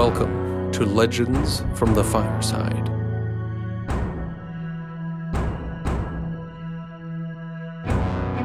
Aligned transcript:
Welcome 0.00 0.72
to 0.72 0.86
Legends 0.86 1.62
from 1.74 1.92
the 1.92 2.02
Fireside. 2.02 2.86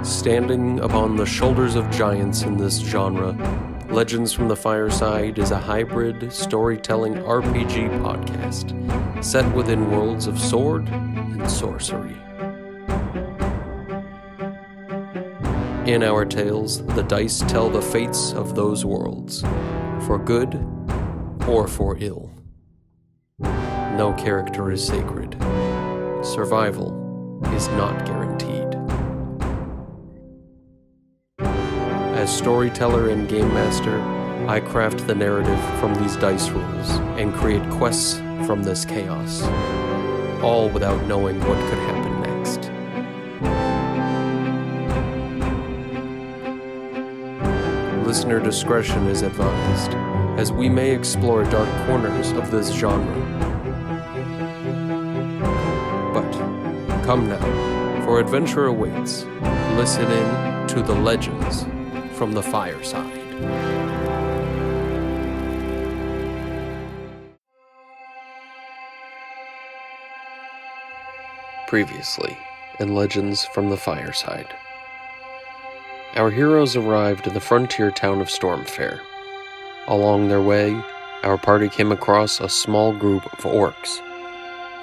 Standing 0.05 0.81
upon 0.81 1.15
the 1.15 1.25
shoulders 1.25 1.75
of 1.75 1.89
giants 1.91 2.41
in 2.41 2.57
this 2.57 2.79
genre, 2.79 3.31
Legends 3.89 4.33
from 4.33 4.49
the 4.49 4.55
Fireside 4.57 5.39
is 5.39 5.51
a 5.51 5.57
hybrid 5.57 6.29
storytelling 6.33 7.13
RPG 7.13 8.01
podcast 8.01 9.23
set 9.23 9.49
within 9.55 9.89
worlds 9.89 10.27
of 10.27 10.37
sword 10.37 10.89
and 10.89 11.49
sorcery. 11.49 12.17
In 15.89 16.03
our 16.03 16.25
tales, 16.25 16.85
the 16.85 17.03
dice 17.03 17.39
tell 17.47 17.69
the 17.69 17.81
fates 17.81 18.33
of 18.33 18.55
those 18.55 18.83
worlds, 18.83 19.41
for 20.05 20.17
good 20.17 20.74
or 21.47 21.67
for 21.67 21.97
ill. 21.99 22.31
No 23.39 24.13
character 24.17 24.71
is 24.71 24.85
sacred. 24.85 25.33
Survival 26.23 27.41
is 27.55 27.67
not 27.69 28.05
guaranteed. 28.05 28.75
As 32.17 32.35
storyteller 32.35 33.09
and 33.09 33.29
game 33.29 33.47
master, 33.53 34.01
I 34.49 34.59
craft 34.59 35.05
the 35.07 35.15
narrative 35.15 35.59
from 35.79 35.93
these 35.95 36.15
dice 36.17 36.49
rolls 36.49 36.89
and 37.19 37.33
create 37.33 37.67
quests 37.71 38.17
from 38.45 38.63
this 38.63 38.85
chaos, 38.85 39.43
all 40.41 40.69
without 40.69 41.03
knowing 41.07 41.39
what 41.39 41.57
could 41.69 41.79
happen 41.79 42.21
next. 42.21 42.71
Listener 48.05 48.39
discretion 48.39 49.07
is 49.07 49.21
advised, 49.21 49.91
as 50.37 50.51
we 50.51 50.69
may 50.69 50.91
explore 50.91 51.43
dark 51.45 51.69
corners 51.87 52.31
of 52.31 52.51
this 52.51 52.69
genre. 52.71 53.15
But 56.13 56.31
come 57.05 57.29
now, 57.29 58.03
for 58.05 58.19
adventure 58.19 58.65
awaits. 58.65 59.23
Listen 59.77 60.11
in 60.11 60.67
to 60.67 60.81
the 60.81 60.95
legends 60.95 61.65
from 62.17 62.33
the 62.33 62.43
fireside. 62.43 63.21
Previously, 71.67 72.37
in 72.79 72.93
Legends 72.93 73.45
from 73.45 73.69
the 73.69 73.77
Fireside. 73.77 74.47
Our 76.15 76.29
heroes 76.29 76.75
arrived 76.75 77.27
in 77.27 77.33
the 77.33 77.39
frontier 77.39 77.91
town 77.91 78.21
of 78.21 78.27
Stormfair. 78.27 79.01
Along 79.87 80.27
their 80.27 80.41
way, 80.41 80.81
our 81.23 81.37
party 81.37 81.69
came 81.69 81.91
across 81.91 82.39
a 82.39 82.49
small 82.49 82.93
group 82.93 83.25
of 83.25 83.39
orcs. 83.39 84.01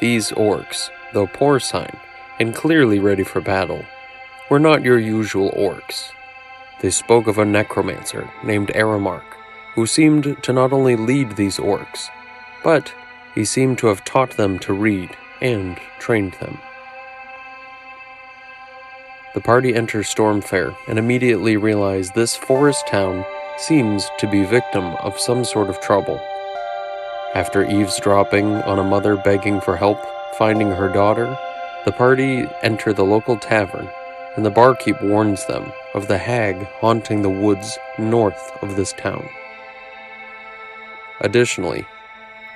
These 0.00 0.31
orcs, 0.33 0.91
though 1.12 1.27
porcine 1.27 1.98
and 2.39 2.55
clearly 2.55 2.98
ready 2.98 3.25
for 3.25 3.41
battle, 3.41 3.84
were 4.48 4.61
not 4.61 4.83
your 4.83 4.98
usual 4.98 5.50
orcs. 5.56 6.11
They 6.80 6.91
spoke 6.91 7.27
of 7.27 7.39
a 7.39 7.45
necromancer 7.45 8.30
named 8.45 8.69
Aramark, 8.75 9.25
who 9.75 9.86
seemed 9.86 10.42
to 10.42 10.53
not 10.53 10.73
only 10.73 10.97
lead 10.97 11.36
these 11.36 11.58
orcs, 11.58 12.08
but 12.62 12.92
he 13.34 13.45
seemed 13.45 13.78
to 13.78 13.86
have 13.89 14.05
taught 14.05 14.33
them 14.33 14.58
to 14.61 14.73
read 14.73 15.17
and 15.41 15.78
trained 15.98 16.34
them. 16.34 16.58
The 19.34 19.41
party 19.41 19.75
enters 19.75 20.12
Stormfair 20.12 20.77
and 20.86 20.98
immediately 20.98 21.56
realize 21.56 22.11
this 22.11 22.36
forest 22.36 22.86
town 22.86 23.25
seems 23.62 24.10
to 24.18 24.27
be 24.27 24.44
victim 24.44 24.96
of 24.96 25.18
some 25.18 25.44
sort 25.44 25.70
of 25.70 25.80
trouble. 25.80 26.20
After 27.34 27.64
eavesdropping 27.64 28.46
on 28.62 28.78
a 28.78 28.84
mother 28.84 29.17
begging 29.17 29.61
for 29.61 29.77
help 29.77 29.98
finding 30.36 30.70
her 30.70 30.89
daughter, 30.89 31.39
the 31.84 31.92
party 31.92 32.46
enter 32.62 32.92
the 32.92 33.05
local 33.05 33.39
tavern, 33.39 33.89
and 34.36 34.45
the 34.45 34.50
barkeep 34.50 35.00
warns 35.02 35.46
them 35.46 35.73
of 35.95 36.08
the 36.08 36.18
hag 36.18 36.56
haunting 36.80 37.23
the 37.23 37.30
woods 37.30 37.78
north 37.98 38.50
of 38.62 38.77
this 38.77 38.92
town. 38.95 39.28
Additionally, 41.20 41.86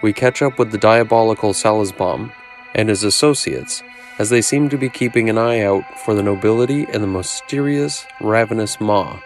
we 0.02 0.12
catch 0.12 0.42
up 0.42 0.58
with 0.58 0.72
the 0.72 0.78
diabolical 0.78 1.52
Salazbom 1.52 2.32
and 2.74 2.88
his 2.88 3.04
associates 3.04 3.82
as 4.18 4.30
they 4.30 4.42
seem 4.42 4.68
to 4.68 4.78
be 4.78 4.88
keeping 4.88 5.30
an 5.30 5.38
eye 5.38 5.60
out 5.60 5.84
for 6.00 6.14
the 6.14 6.22
nobility 6.22 6.84
and 6.92 7.02
the 7.02 7.06
mysterious 7.06 8.06
ravenous 8.20 8.80
maw, 8.80 9.20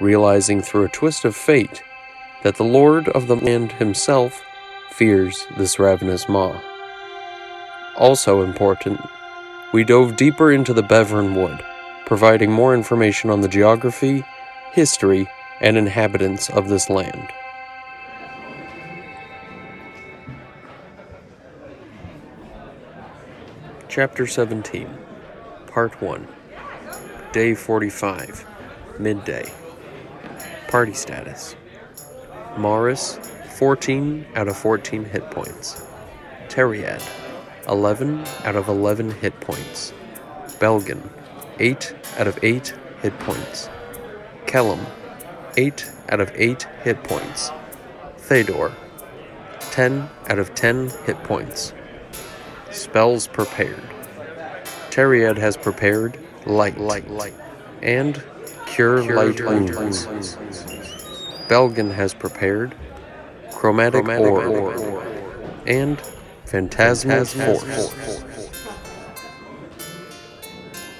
realizing 0.00 0.60
through 0.62 0.84
a 0.84 0.88
twist 0.88 1.24
of 1.24 1.34
fate 1.34 1.82
that 2.42 2.56
the 2.56 2.64
lord 2.64 3.08
of 3.10 3.26
the 3.26 3.36
land 3.36 3.72
himself 3.72 4.42
fears 4.90 5.46
this 5.56 5.78
ravenous 5.78 6.28
maw. 6.28 6.60
Also 7.96 8.42
important, 8.42 9.00
we 9.72 9.84
dove 9.84 10.16
deeper 10.16 10.52
into 10.52 10.72
the 10.72 10.82
Bevren 10.82 11.34
Wood, 11.34 11.62
providing 12.06 12.50
more 12.50 12.74
information 12.74 13.28
on 13.28 13.40
the 13.40 13.48
geography, 13.48 14.24
history, 14.72 15.28
and 15.60 15.76
inhabitants 15.76 16.48
of 16.50 16.68
this 16.68 16.88
land. 16.88 17.28
Chapter 23.88 24.26
17, 24.26 24.88
Part 25.66 26.00
1, 26.00 26.28
Day 27.32 27.54
45, 27.54 28.46
Midday. 28.98 29.50
Party 30.68 30.92
status 30.92 31.56
Morris, 32.58 33.18
14 33.56 34.26
out 34.34 34.48
of 34.48 34.56
14 34.58 35.02
hit 35.06 35.30
points. 35.30 35.82
Teriad, 36.48 37.02
11 37.66 38.22
out 38.44 38.54
of 38.54 38.68
11 38.68 39.12
hit 39.12 39.40
points. 39.40 39.94
Belgan, 40.60 41.08
8 41.58 41.94
out 42.18 42.26
of 42.26 42.38
8 42.42 42.74
hit 43.00 43.18
points. 43.18 43.70
Kellum, 44.46 44.84
8 45.56 45.90
out 46.10 46.20
of 46.20 46.30
8 46.34 46.62
hit 46.84 47.02
points. 47.02 47.50
Thedor, 48.18 48.74
10 49.60 50.10
out 50.28 50.38
of 50.38 50.54
10 50.54 50.90
hit 51.06 51.16
points. 51.24 51.72
Spells 52.70 53.26
prepared. 53.26 53.82
Teriad 54.90 55.38
has 55.38 55.56
prepared 55.56 56.18
light, 56.44 56.76
light, 56.76 57.08
light, 57.08 57.34
and 57.80 58.22
cure, 58.78 59.02
cure 59.02 59.16
light, 59.16 59.40
light 59.40 59.74
wounds. 59.74 60.06
Belgan 61.48 61.90
has 61.90 62.14
prepared 62.14 62.76
chromatic, 63.50 64.04
chromatic 64.04 64.30
orb, 64.30 64.76
orb, 64.76 65.06
and 65.66 66.00
phantasmal 66.44 67.24
force. 67.24 67.92
force. 67.92 68.24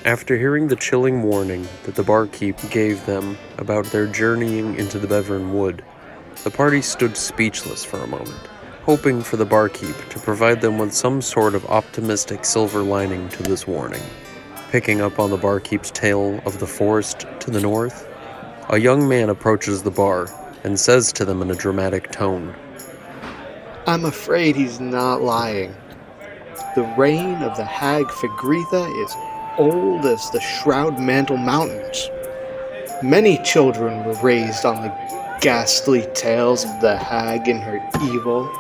After 0.05 0.37
hearing 0.37 0.67
the 0.67 0.75
chilling 0.75 1.23
warning 1.23 1.69
that 1.85 1.95
the 1.95 2.03
barkeep 2.03 2.57
gave 2.69 3.07
them 3.07 3.39
about 3.59 3.85
their 3.87 4.09
journeying 4.09 4.75
into 4.75 4.99
the 4.99 5.07
Bevren 5.07 5.53
Wood, 5.53 5.85
the 6.43 6.51
party 6.51 6.83
stood 6.83 7.17
speechless 7.17 7.85
for 7.85 7.99
a 7.99 8.09
moment, 8.09 8.49
hoping 8.83 9.23
for 9.23 9.37
the 9.37 9.47
barkeep 9.47 9.95
to 10.09 10.19
provide 10.19 10.61
them 10.63 10.79
with 10.79 10.93
some 10.93 11.23
sort 11.23 11.55
of 11.55 11.65
optimistic 11.67 12.45
silver 12.45 12.83
lining 12.83 13.29
to 13.29 13.45
this 13.45 13.69
warning. 13.69 14.03
Picking 14.71 15.01
up 15.01 15.19
on 15.19 15.31
the 15.31 15.37
barkeep's 15.39 15.91
tale 15.91 16.41
of 16.45 16.59
the 16.59 16.67
forest 16.67 17.27
to 17.41 17.51
the 17.51 17.61
north, 17.61 18.07
a 18.69 18.79
young 18.79 19.09
man 19.09 19.31
approaches 19.31 19.83
the 19.83 19.91
bar 19.91 20.29
and 20.63 20.79
says 20.79 21.13
to 21.15 21.25
them 21.25 21.41
in 21.41 21.51
a 21.51 21.55
dramatic 21.55 22.13
tone 22.13 22.55
I'm 23.87 24.05
afraid 24.05 24.55
he's 24.55 24.81
not 24.81 25.23
lying. 25.23 25.75
The 26.75 26.83
reign 26.99 27.37
of 27.37 27.57
the 27.57 27.65
hag 27.65 28.05
Figretha 28.09 29.03
is 29.03 29.15
old 29.57 30.05
as 30.05 30.31
the 30.31 30.41
Shroud 30.41 31.01
Mantle 31.01 31.39
Mountains. 31.39 32.11
Many 33.03 33.43
children 33.45 34.05
were 34.05 34.21
raised 34.23 34.67
on 34.67 34.83
the 34.83 35.39
ghastly 35.41 36.07
tales 36.13 36.67
of 36.67 36.81
the 36.83 36.99
hag 36.99 37.49
and 37.49 37.63
her 37.63 37.81
evil. 38.03 38.53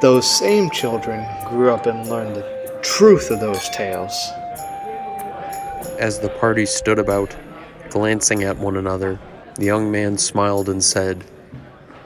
Those 0.00 0.30
same 0.30 0.70
children 0.70 1.26
grew 1.48 1.72
up 1.72 1.86
and 1.86 2.08
learned 2.08 2.36
the 2.36 2.78
truth 2.82 3.32
of 3.32 3.40
those 3.40 3.68
tales. 3.70 4.30
As 6.02 6.18
the 6.18 6.30
party 6.30 6.66
stood 6.66 6.98
about, 6.98 7.32
glancing 7.90 8.42
at 8.42 8.58
one 8.58 8.76
another, 8.76 9.20
the 9.54 9.66
young 9.66 9.92
man 9.92 10.18
smiled 10.18 10.68
and 10.68 10.82
said, 10.82 11.22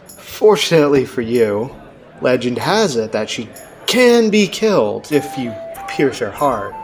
Fortunately 0.07 1.07
for 1.07 1.23
you, 1.23 1.75
legend 2.21 2.59
has 2.59 2.97
it 2.97 3.13
that 3.13 3.31
she 3.31 3.49
can 3.87 4.29
be 4.29 4.49
killed 4.49 5.11
if 5.11 5.39
you 5.39 5.51
pierce 5.89 6.19
her 6.19 6.31
heart. 6.31 6.75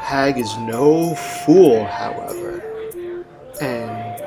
Hag 0.00 0.38
is 0.38 0.56
no 0.60 1.14
fool, 1.44 1.84
however, 1.84 2.62
and 3.60 4.24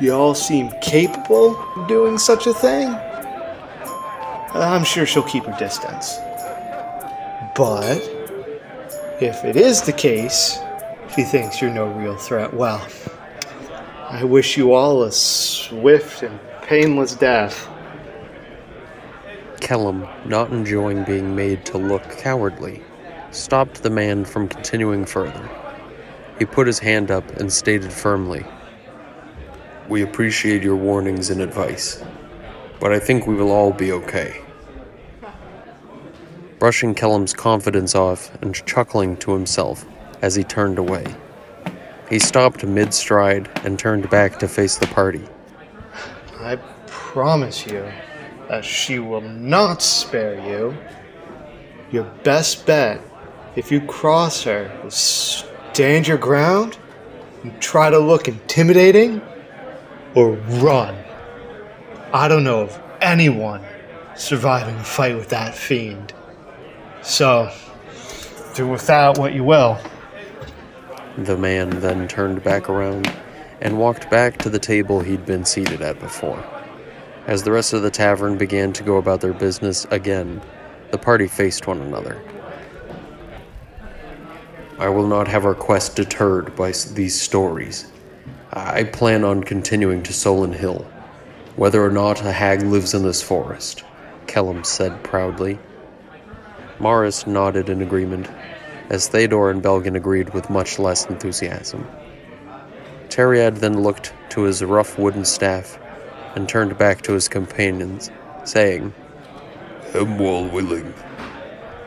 y'all 0.00 0.36
seem 0.36 0.70
capable 0.80 1.56
of 1.74 1.88
doing 1.88 2.16
such 2.16 2.46
a 2.46 2.54
thing. 2.54 2.90
I'm 4.54 4.84
sure 4.84 5.04
she'll 5.04 5.24
keep 5.24 5.46
her 5.46 5.58
distance. 5.58 6.14
But 7.56 7.98
if 9.20 9.44
it 9.44 9.56
is 9.56 9.82
the 9.82 9.92
case, 9.92 10.60
she 11.14 11.22
thinks 11.22 11.60
you're 11.60 11.70
no 11.70 11.86
real 11.86 12.16
threat, 12.16 12.52
well, 12.52 12.84
I 14.08 14.24
wish 14.24 14.56
you 14.56 14.74
all 14.74 15.04
a 15.04 15.12
swift 15.12 16.22
and 16.22 16.40
painless 16.62 17.14
death. 17.14 17.68
Kellum, 19.60 20.08
not 20.24 20.50
enjoying 20.50 21.04
being 21.04 21.36
made 21.36 21.64
to 21.66 21.78
look 21.78 22.02
cowardly, 22.18 22.82
stopped 23.30 23.82
the 23.82 23.90
man 23.90 24.24
from 24.24 24.48
continuing 24.48 25.04
further. 25.04 25.48
He 26.38 26.44
put 26.44 26.66
his 26.66 26.80
hand 26.80 27.10
up 27.10 27.28
and 27.36 27.52
stated 27.52 27.92
firmly, 27.92 28.44
We 29.88 30.02
appreciate 30.02 30.62
your 30.62 30.76
warnings 30.76 31.30
and 31.30 31.40
advice, 31.40 32.02
but 32.80 32.92
I 32.92 32.98
think 32.98 33.26
we 33.26 33.34
will 33.34 33.52
all 33.52 33.72
be 33.72 33.92
okay. 33.92 34.40
Brushing 36.58 36.94
Kellum's 36.94 37.34
confidence 37.34 37.94
off 37.94 38.34
and 38.42 38.54
chuckling 38.66 39.16
to 39.18 39.32
himself 39.32 39.84
as 40.22 40.34
he 40.34 40.44
turned 40.44 40.78
away. 40.78 41.04
He 42.08 42.18
stopped 42.18 42.64
mid 42.64 42.92
stride 42.92 43.48
and 43.64 43.78
turned 43.78 44.10
back 44.10 44.38
to 44.40 44.48
face 44.48 44.76
the 44.76 44.86
party. 44.86 45.24
I 46.38 46.56
promise 46.86 47.66
you 47.66 47.90
that 48.48 48.64
she 48.64 48.98
will 48.98 49.22
not 49.22 49.82
spare 49.82 50.38
you. 50.48 50.76
Your 51.90 52.04
best 52.22 52.66
bet, 52.66 53.00
if 53.56 53.72
you 53.72 53.80
cross 53.80 54.42
her, 54.44 54.70
is 54.84 54.94
stand 54.94 56.06
your 56.06 56.18
ground 56.18 56.76
and 57.42 57.60
try 57.60 57.90
to 57.90 57.98
look 57.98 58.28
intimidating 58.28 59.22
or 60.14 60.32
run. 60.32 60.96
I 62.12 62.28
don't 62.28 62.44
know 62.44 62.60
of 62.60 62.80
anyone 63.00 63.64
surviving 64.16 64.76
a 64.76 64.84
fight 64.84 65.16
with 65.16 65.30
that 65.30 65.54
fiend. 65.54 66.12
So, 67.02 67.50
do 68.54 68.68
without 68.68 69.18
what 69.18 69.34
you 69.34 69.44
will. 69.44 69.78
The 71.16 71.36
man 71.38 71.70
then 71.80 72.08
turned 72.08 72.42
back 72.42 72.68
around 72.68 73.12
and 73.60 73.78
walked 73.78 74.10
back 74.10 74.38
to 74.38 74.50
the 74.50 74.58
table 74.58 75.00
he'd 75.00 75.24
been 75.24 75.44
seated 75.44 75.80
at 75.80 76.00
before. 76.00 76.44
As 77.26 77.44
the 77.44 77.52
rest 77.52 77.72
of 77.72 77.82
the 77.82 77.90
tavern 77.90 78.36
began 78.36 78.72
to 78.72 78.82
go 78.82 78.96
about 78.96 79.20
their 79.20 79.32
business 79.32 79.86
again, 79.90 80.42
the 80.90 80.98
party 80.98 81.28
faced 81.28 81.66
one 81.66 81.80
another. 81.80 82.20
I 84.78 84.88
will 84.88 85.06
not 85.06 85.28
have 85.28 85.46
our 85.46 85.54
quest 85.54 85.94
deterred 85.94 86.56
by 86.56 86.72
these 86.92 87.20
stories. 87.20 87.90
I 88.52 88.84
plan 88.84 89.24
on 89.24 89.44
continuing 89.44 90.02
to 90.02 90.12
Solin 90.12 90.52
Hill, 90.52 90.84
whether 91.54 91.84
or 91.84 91.90
not 91.90 92.20
a 92.22 92.32
hag 92.32 92.62
lives 92.62 92.92
in 92.92 93.04
this 93.04 93.22
forest, 93.22 93.84
Kellum 94.26 94.64
said 94.64 95.04
proudly. 95.04 95.58
Morris 96.80 97.26
nodded 97.26 97.68
in 97.68 97.82
agreement, 97.82 98.28
as 98.90 99.08
Theodore 99.08 99.50
and 99.50 99.62
Belgan 99.62 99.96
agreed 99.96 100.34
with 100.34 100.50
much 100.50 100.78
less 100.78 101.06
enthusiasm. 101.06 101.86
Teriad 103.08 103.58
then 103.58 103.82
looked 103.82 104.12
to 104.30 104.42
his 104.42 104.62
rough 104.62 104.98
wooden 104.98 105.24
staff 105.24 105.78
and 106.34 106.48
turned 106.48 106.76
back 106.76 107.02
to 107.02 107.12
his 107.12 107.28
companions, 107.28 108.10
saying, 108.44 108.92
Hemwall 109.92 110.50
willing, 110.52 110.92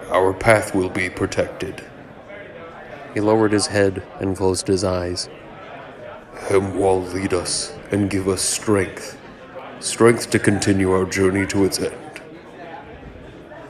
our 0.09 0.33
path 0.33 0.73
will 0.73 0.89
be 0.89 1.09
protected. 1.09 1.83
He 3.13 3.19
lowered 3.19 3.51
his 3.51 3.67
head 3.67 4.03
and 4.19 4.37
closed 4.37 4.67
his 4.67 4.83
eyes. 4.83 5.29
Hemwall 6.35 7.01
lead 7.13 7.33
us 7.33 7.73
and 7.91 8.09
give 8.09 8.27
us 8.27 8.41
strength, 8.41 9.19
strength 9.79 10.29
to 10.29 10.39
continue 10.39 10.91
our 10.91 11.05
journey 11.05 11.45
to 11.47 11.65
its 11.65 11.79
end. 11.79 12.21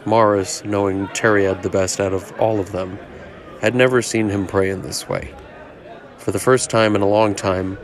Morris, 0.06 0.63
knowing 0.63 1.07
Teriad 1.07 1.63
the 1.63 1.69
best 1.69 2.00
out 2.00 2.13
of 2.13 2.31
all 2.39 2.59
of 2.59 2.71
them, 2.71 3.00
had 3.62 3.75
never 3.75 4.01
seen 4.01 4.30
him 4.30 4.48
pray 4.48 4.69
in 4.69 4.81
this 4.81 5.07
way. 5.07 5.33
For 6.18 6.31
the 6.31 6.39
first 6.39 6.69
time 6.69 6.95
in 6.95 7.01
a 7.01 7.07
long 7.07 7.36
time, 7.36 7.77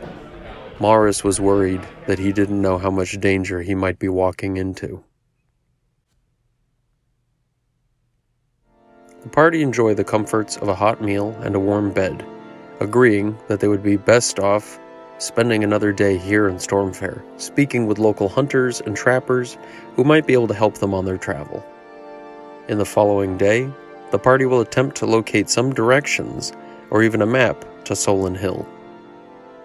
Morris 0.78 1.24
was 1.24 1.40
worried 1.40 1.80
that 2.06 2.18
he 2.18 2.32
didn't 2.32 2.60
know 2.60 2.78
how 2.78 2.90
much 2.90 3.20
danger 3.20 3.62
he 3.62 3.74
might 3.74 3.98
be 3.98 4.08
walking 4.08 4.56
into. 4.56 5.02
The 9.22 9.28
party 9.30 9.62
enjoyed 9.62 9.96
the 9.96 10.04
comforts 10.04 10.56
of 10.58 10.68
a 10.68 10.74
hot 10.74 11.00
meal 11.00 11.30
and 11.42 11.54
a 11.54 11.60
warm 11.60 11.92
bed, 11.92 12.24
agreeing 12.80 13.38
that 13.48 13.60
they 13.60 13.68
would 13.68 13.82
be 13.82 13.96
best 13.96 14.38
off 14.38 14.78
spending 15.18 15.62
another 15.62 15.92
day 15.92 16.18
here 16.18 16.48
in 16.48 16.56
Stormfair, 16.56 17.22
speaking 17.40 17.86
with 17.86 17.98
local 17.98 18.28
hunters 18.28 18.80
and 18.80 18.96
trappers 18.96 19.56
who 19.96 20.04
might 20.04 20.26
be 20.26 20.32
able 20.32 20.48
to 20.48 20.54
help 20.54 20.78
them 20.78 20.92
on 20.92 21.04
their 21.04 21.18
travel. 21.18 21.64
In 22.68 22.78
the 22.78 22.84
following 22.84 23.38
day, 23.38 23.70
the 24.14 24.18
party 24.20 24.46
will 24.46 24.60
attempt 24.60 24.96
to 24.96 25.06
locate 25.06 25.50
some 25.50 25.74
directions 25.74 26.52
or 26.90 27.02
even 27.02 27.20
a 27.20 27.26
map 27.26 27.64
to 27.82 27.94
Solin 27.94 28.36
Hill. 28.36 28.64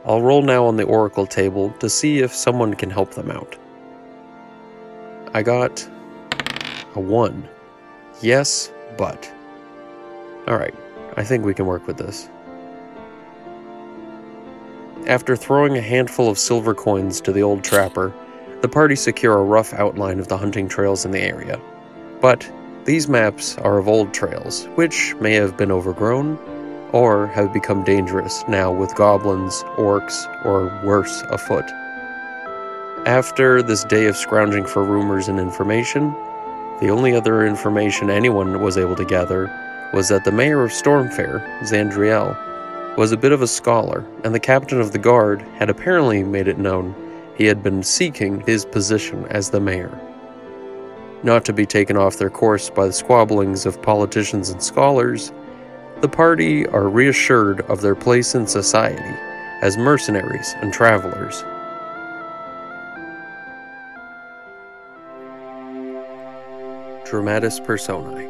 I'll 0.06 0.24
roll 0.24 0.42
now 0.42 0.66
on 0.66 0.75
the 0.75 0.86
oracle 0.86 1.28
table 1.28 1.69
to 1.74 1.88
see 1.88 2.22
if 2.22 2.34
someone 2.34 2.74
can 2.74 2.90
help 2.90 3.12
them 3.12 3.30
out. 3.30 3.56
I 5.36 5.44
got 5.44 5.88
a 6.96 7.00
1. 7.00 7.48
Yes, 8.24 8.72
but. 8.98 9.31
Alright, 10.48 10.74
I 11.16 11.24
think 11.24 11.46
we 11.46 11.54
can 11.54 11.68
work 11.68 11.86
with 11.86 11.98
this. 11.98 12.28
After 15.06 15.36
throwing 15.36 15.78
a 15.78 15.81
handful 15.81 16.28
of 16.28 16.40
silver 16.40 16.74
coins 16.74 17.22
to 17.22 17.31
the 17.31 17.44
old 17.44 17.63
trapper, 17.63 18.12
the 18.62 18.68
party 18.68 18.96
secure 18.96 19.38
a 19.38 19.44
rough 19.44 19.75
outline 19.75 20.19
of 20.19 20.28
the 20.28 20.40
hunting 20.40 20.68
trails 20.68 21.06
in 21.06 21.12
the 21.12 21.22
area. 21.22 21.62
But 22.19 22.51
these 22.89 23.07
maps 23.07 23.56
are 23.59 23.77
of 23.77 23.88
old 23.88 24.15
trails, 24.15 24.65
which 24.74 25.13
may 25.21 25.33
have 25.33 25.56
been 25.56 25.71
overgrown 25.71 26.39
or 26.91 27.27
have 27.27 27.53
become 27.53 27.83
dangerous 27.83 28.44
now 28.47 28.71
with 28.71 28.95
goblins, 28.95 29.62
orcs, 29.77 30.25
or 30.44 30.75
worse 30.83 31.21
afoot. 31.30 31.65
After 33.06 33.62
this 33.62 33.83
day 33.83 34.07
of 34.07 34.18
scrounging 34.18 34.65
for 34.65 34.83
rumors 34.83 35.27
and 35.27 35.39
information, 35.39 36.09
the 36.81 36.89
only 36.89 37.13
other 37.13 37.45
information 37.45 38.09
anyone 38.09 38.59
was 38.59 38.75
able 38.75 38.95
to 38.95 39.06
gather 39.06 39.51
was 39.94 40.09
that 40.09 40.24
the 40.24 40.31
mayor 40.31 40.63
of 40.63 40.71
Stormfair, 40.71 41.45
Zandriel, 41.62 42.36
was 42.97 43.12
a 43.12 43.18
bit 43.18 43.31
of 43.31 43.44
a 43.44 43.47
scholar, 43.47 44.03
and 44.24 44.33
the 44.33 44.39
captain 44.39 44.81
of 44.81 44.94
the 44.94 44.97
guard 44.97 45.44
had 45.59 45.69
apparently 45.69 46.24
made 46.24 46.47
it 46.47 46.57
known 46.57 46.95
he 47.38 47.45
had 47.45 47.62
been 47.62 47.83
seeking 47.83 48.39
his 48.47 48.65
position 48.65 49.27
as 49.27 49.51
the 49.51 49.59
mayor. 49.59 49.95
Not 51.21 51.44
to 51.45 51.54
be 51.54 51.66
taken 51.66 51.98
off 51.98 52.18
their 52.18 52.30
course 52.30 52.69
by 52.69 52.88
the 52.88 52.94
squabblings 52.94 53.66
of 53.66 53.81
politicians 53.81 54.50
and 54.50 54.63
scholars, 54.63 55.33
the 56.00 56.07
party 56.07 56.66
are 56.68 56.88
reassured 56.88 57.60
of 57.62 57.81
their 57.81 57.95
place 57.95 58.36
in 58.36 58.48
society 58.48 59.17
as 59.62 59.75
mercenaries 59.75 60.55
and 60.62 60.72
travelers. 60.72 61.43
Dramatis 67.05 67.60
Personae 67.60 68.27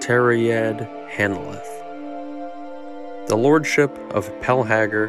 Teriad 0.00 0.88
Hanalith 1.10 1.68
The 3.28 3.36
lordship 3.36 3.96
of 4.12 4.28
Pelhagar 4.40 5.08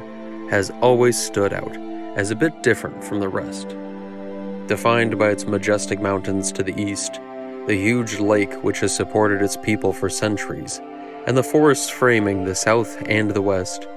has 0.51 0.69
always 0.81 1.17
stood 1.17 1.51
out 1.51 1.75
as 2.15 2.29
a 2.29 2.36
bit 2.36 2.62
different 2.62 3.03
from 3.03 3.19
the 3.19 3.27
rest. 3.27 3.75
Defined 4.67 5.19
by 5.19 5.29
its 5.29 5.45
majestic 5.45 6.00
mountains 6.00 6.51
to 6.53 6.63
the 6.63 6.79
east, 6.81 7.19
the 7.67 7.75
huge 7.75 8.19
lake 8.19 8.51
which 8.63 8.79
has 8.79 8.95
supported 8.95 9.43
its 9.43 9.55
people 9.57 9.93
for 9.93 10.10
centuries, 10.10 10.81
and 11.27 11.38
the 11.38 11.43
forests 11.43 11.89
framing 11.89 12.45
the 12.45 12.55
south 12.55 12.98
and 13.07 13.29
the 13.29 13.43
west, 13.43 13.88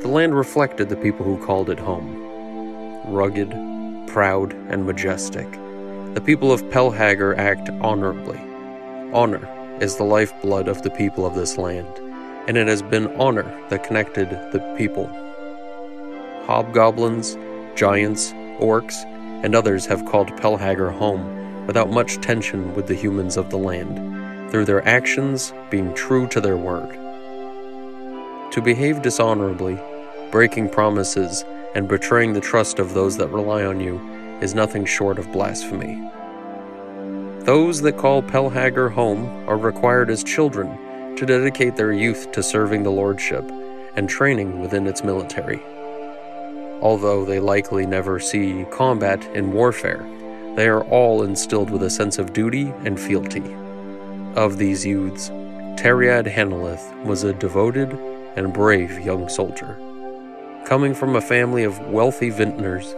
the 0.00 0.08
land 0.08 0.34
reflected 0.34 0.88
the 0.88 0.96
people 0.96 1.26
who 1.26 1.44
called 1.44 1.68
it 1.68 1.78
home. 1.78 2.22
Rugged, 3.06 3.50
proud, 4.08 4.54
and 4.70 4.86
majestic, 4.86 5.50
the 6.14 6.22
people 6.24 6.52
of 6.52 6.62
Pelhagar 6.70 7.36
act 7.36 7.68
honorably. 7.82 8.38
Honor 9.12 9.46
is 9.80 9.96
the 9.96 10.04
lifeblood 10.04 10.68
of 10.68 10.80
the 10.80 10.90
people 10.90 11.26
of 11.26 11.34
this 11.34 11.58
land, 11.58 11.88
and 12.48 12.56
it 12.56 12.66
has 12.66 12.80
been 12.80 13.08
honor 13.20 13.50
that 13.68 13.84
connected 13.84 14.30
the 14.52 14.74
people. 14.78 15.06
Hobgoblins, 16.46 17.36
giants, 17.74 18.32
orcs, 18.60 19.04
and 19.42 19.54
others 19.54 19.86
have 19.86 20.04
called 20.06 20.36
Pelhagar 20.36 20.90
home 20.90 21.66
without 21.66 21.90
much 21.90 22.20
tension 22.20 22.74
with 22.74 22.86
the 22.86 22.94
humans 22.94 23.36
of 23.36 23.50
the 23.50 23.58
land 23.58 24.50
through 24.50 24.64
their 24.64 24.86
actions 24.86 25.52
being 25.70 25.92
true 25.94 26.26
to 26.28 26.40
their 26.40 26.56
word. 26.56 26.92
To 28.52 28.60
behave 28.62 29.02
dishonorably, 29.02 29.80
breaking 30.30 30.68
promises, 30.68 31.44
and 31.74 31.88
betraying 31.88 32.32
the 32.32 32.40
trust 32.40 32.78
of 32.78 32.94
those 32.94 33.16
that 33.16 33.28
rely 33.28 33.64
on 33.64 33.80
you 33.80 33.98
is 34.40 34.54
nothing 34.54 34.84
short 34.84 35.18
of 35.18 35.32
blasphemy. 35.32 36.08
Those 37.44 37.82
that 37.82 37.98
call 37.98 38.22
Pelhagar 38.22 38.90
home 38.90 39.26
are 39.48 39.58
required 39.58 40.08
as 40.08 40.22
children 40.22 41.16
to 41.16 41.26
dedicate 41.26 41.76
their 41.76 41.92
youth 41.92 42.30
to 42.32 42.42
serving 42.42 42.82
the 42.84 42.90
Lordship 42.90 43.50
and 43.96 44.08
training 44.08 44.60
within 44.60 44.86
its 44.86 45.04
military. 45.04 45.60
Although 46.80 47.24
they 47.24 47.40
likely 47.40 47.86
never 47.86 48.18
see 48.18 48.66
combat 48.70 49.24
in 49.34 49.52
warfare, 49.52 50.04
they 50.56 50.68
are 50.68 50.84
all 50.84 51.22
instilled 51.22 51.70
with 51.70 51.82
a 51.82 51.90
sense 51.90 52.18
of 52.18 52.32
duty 52.32 52.72
and 52.84 52.98
fealty. 52.98 53.42
Of 54.36 54.58
these 54.58 54.84
youths, 54.84 55.30
Teriad 55.76 56.32
Hanalith 56.32 57.04
was 57.04 57.24
a 57.24 57.32
devoted 57.32 57.92
and 58.36 58.52
brave 58.52 59.00
young 59.00 59.28
soldier. 59.28 59.78
Coming 60.66 60.94
from 60.94 61.16
a 61.16 61.20
family 61.20 61.64
of 61.64 61.78
wealthy 61.88 62.30
vintners, 62.30 62.94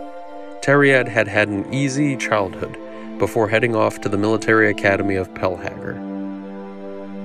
Teriad 0.63 1.09
had 1.09 1.29
had 1.29 1.49
an 1.49 1.73
easy 1.73 2.17
childhood 2.17 2.77
before 3.19 3.49
heading 3.49 3.75
off 3.75 4.01
to 4.01 4.09
the 4.09 4.19
military 4.19 4.71
academy 4.71 5.17
of 5.17 5.33
Pelhager. 5.35 5.97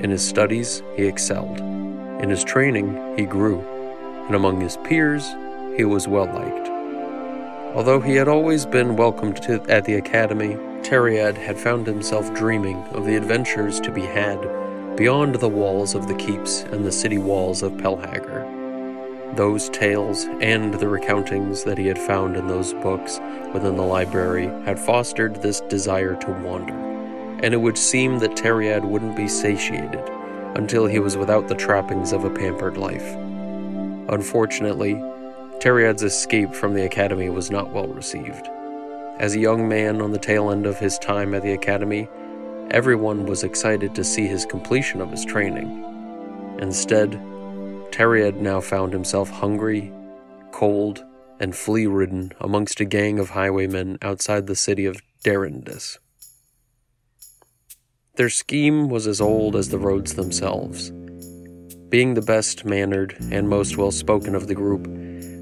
In 0.01 0.09
his 0.09 0.27
studies, 0.27 0.81
he 0.95 1.05
excelled. 1.05 1.59
In 2.21 2.29
his 2.29 2.43
training, 2.43 3.17
he 3.17 3.25
grew. 3.25 3.59
And 4.27 4.35
among 4.35 4.61
his 4.61 4.77
peers, 4.77 5.25
he 5.81 5.85
was 5.85 6.07
well 6.07 6.27
liked. 6.27 6.69
Although 7.75 8.01
he 8.01 8.13
had 8.13 8.27
always 8.27 8.67
been 8.67 8.95
welcomed 8.95 9.41
to, 9.41 9.59
at 9.67 9.83
the 9.83 9.95
academy, 9.95 10.53
Teriad 10.83 11.35
had 11.35 11.57
found 11.57 11.87
himself 11.87 12.31
dreaming 12.35 12.77
of 12.91 13.07
the 13.07 13.15
adventures 13.15 13.79
to 13.79 13.91
be 13.91 14.03
had 14.03 14.39
beyond 14.95 15.33
the 15.33 15.49
walls 15.49 15.95
of 15.95 16.07
the 16.07 16.13
keeps 16.13 16.61
and 16.65 16.85
the 16.85 16.91
city 16.91 17.17
walls 17.17 17.63
of 17.63 17.71
Pelhager. 17.77 18.45
Those 19.35 19.69
tales 19.69 20.25
and 20.39 20.75
the 20.75 20.85
recountings 20.85 21.63
that 21.63 21.79
he 21.79 21.87
had 21.87 21.97
found 21.97 22.37
in 22.37 22.45
those 22.45 22.75
books 22.75 23.19
within 23.51 23.75
the 23.75 23.81
library 23.81 24.45
had 24.65 24.77
fostered 24.77 25.41
this 25.41 25.61
desire 25.61 26.15
to 26.17 26.31
wander, 26.43 26.75
and 27.41 27.55
it 27.55 27.61
would 27.61 27.77
seem 27.77 28.19
that 28.19 28.35
Teriad 28.35 28.85
wouldn't 28.85 29.15
be 29.15 29.27
satiated 29.27 30.07
until 30.55 30.85
he 30.85 30.99
was 30.99 31.17
without 31.17 31.47
the 31.47 31.55
trappings 31.55 32.13
of 32.13 32.23
a 32.23 32.29
pampered 32.29 32.77
life. 32.77 33.15
Unfortunately, 34.09 35.01
Teriad's 35.61 36.01
escape 36.01 36.55
from 36.55 36.73
the 36.73 36.85
academy 36.85 37.29
was 37.29 37.51
not 37.51 37.71
well 37.71 37.85
received. 37.85 38.49
As 39.19 39.35
a 39.35 39.39
young 39.39 39.69
man 39.69 40.01
on 40.01 40.11
the 40.11 40.17
tail 40.17 40.49
end 40.49 40.65
of 40.65 40.79
his 40.79 40.97
time 40.97 41.35
at 41.35 41.43
the 41.43 41.53
academy, 41.53 42.09
everyone 42.71 43.27
was 43.27 43.43
excited 43.43 43.93
to 43.93 44.03
see 44.03 44.25
his 44.25 44.43
completion 44.43 45.01
of 45.01 45.11
his 45.11 45.23
training. 45.23 45.69
Instead, 46.59 47.11
Teriad 47.91 48.37
now 48.37 48.59
found 48.59 48.91
himself 48.91 49.29
hungry, 49.29 49.93
cold, 50.51 51.05
and 51.39 51.55
flea 51.55 51.85
ridden 51.85 52.31
amongst 52.39 52.79
a 52.79 52.85
gang 52.85 53.19
of 53.19 53.29
highwaymen 53.29 53.99
outside 54.01 54.47
the 54.47 54.55
city 54.55 54.87
of 54.87 54.99
Derindis. 55.23 55.99
Their 58.15 58.31
scheme 58.31 58.89
was 58.89 59.05
as 59.05 59.21
old 59.21 59.55
as 59.55 59.69
the 59.69 59.77
roads 59.77 60.15
themselves. 60.15 60.89
Being 61.89 62.15
the 62.15 62.23
best 62.23 62.65
mannered 62.65 63.15
and 63.29 63.47
most 63.47 63.77
well 63.77 63.91
spoken 63.91 64.33
of 64.33 64.47
the 64.47 64.55
group, 64.55 64.87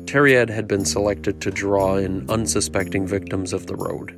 Teriad 0.10 0.50
had 0.50 0.68
been 0.68 0.86
selected 0.86 1.39
to 1.42 1.51
draw 1.51 1.98
in 1.98 2.28
unsuspecting 2.32 3.06
victims 3.06 3.54
of 3.54 3.68
the 3.68 3.75
road. 3.75 4.18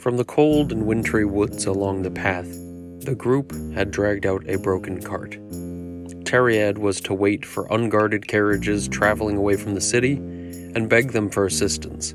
From 0.00 0.16
the 0.16 0.24
cold 0.24 0.72
and 0.72 0.86
wintry 0.86 1.24
woods 1.24 1.66
along 1.66 2.02
the 2.02 2.10
path, 2.10 2.48
the 3.04 3.14
group 3.14 3.52
had 3.74 3.92
dragged 3.92 4.26
out 4.26 4.42
a 4.48 4.58
broken 4.58 5.00
cart. 5.00 5.38
Teriad 6.24 6.78
was 6.78 7.00
to 7.02 7.14
wait 7.14 7.46
for 7.46 7.68
unguarded 7.70 8.26
carriages 8.26 8.88
traveling 8.88 9.36
away 9.36 9.56
from 9.56 9.76
the 9.76 9.80
city 9.80 10.14
and 10.14 10.88
beg 10.88 11.12
them 11.12 11.30
for 11.30 11.46
assistance, 11.46 12.12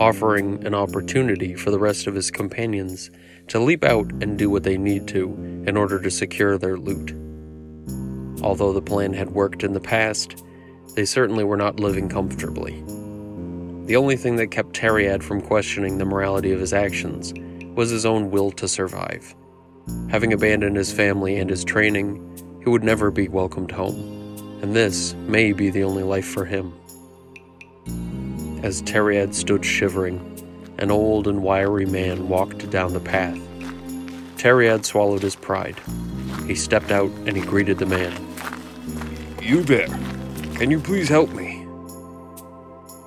offering 0.00 0.66
an 0.66 0.74
opportunity 0.74 1.54
for 1.54 1.70
the 1.70 1.78
rest 1.78 2.08
of 2.08 2.16
his 2.16 2.32
companions 2.32 3.12
to 3.46 3.60
leap 3.60 3.84
out 3.84 4.10
and 4.20 4.36
do 4.36 4.50
what 4.50 4.64
they 4.64 4.76
need 4.76 5.06
to 5.06 5.34
in 5.68 5.76
order 5.76 6.00
to 6.00 6.10
secure 6.10 6.58
their 6.58 6.78
loot. 6.78 7.12
Although 8.42 8.72
the 8.72 8.82
plan 8.82 9.12
had 9.12 9.30
worked 9.30 9.62
in 9.62 9.72
the 9.72 9.78
past, 9.78 10.42
they 10.98 11.04
certainly 11.04 11.44
were 11.44 11.56
not 11.56 11.78
living 11.78 12.08
comfortably. 12.08 12.82
The 13.86 13.94
only 13.94 14.16
thing 14.16 14.34
that 14.34 14.48
kept 14.48 14.72
Teriad 14.72 15.22
from 15.22 15.40
questioning 15.40 15.96
the 15.96 16.04
morality 16.04 16.50
of 16.50 16.58
his 16.58 16.72
actions 16.72 17.32
was 17.76 17.88
his 17.88 18.04
own 18.04 18.32
will 18.32 18.50
to 18.50 18.66
survive. 18.66 19.32
Having 20.10 20.32
abandoned 20.32 20.74
his 20.74 20.92
family 20.92 21.38
and 21.38 21.48
his 21.48 21.62
training, 21.62 22.18
he 22.64 22.68
would 22.68 22.82
never 22.82 23.12
be 23.12 23.28
welcomed 23.28 23.70
home, 23.70 23.94
and 24.60 24.74
this 24.74 25.14
may 25.28 25.52
be 25.52 25.70
the 25.70 25.84
only 25.84 26.02
life 26.02 26.26
for 26.26 26.44
him. 26.44 26.74
As 28.64 28.82
Teriad 28.82 29.34
stood 29.34 29.64
shivering, 29.64 30.18
an 30.78 30.90
old 30.90 31.28
and 31.28 31.44
wiry 31.44 31.86
man 31.86 32.28
walked 32.28 32.68
down 32.70 32.92
the 32.92 32.98
path. 32.98 33.38
Teriad 34.36 34.84
swallowed 34.84 35.22
his 35.22 35.36
pride. 35.36 35.76
He 36.48 36.56
stepped 36.56 36.90
out 36.90 37.12
and 37.24 37.36
he 37.36 37.42
greeted 37.44 37.78
the 37.78 37.86
man. 37.86 38.20
You 39.40 39.62
there. 39.62 39.86
Can 40.58 40.72
you 40.72 40.80
please 40.80 41.08
help 41.08 41.30
me? 41.30 41.64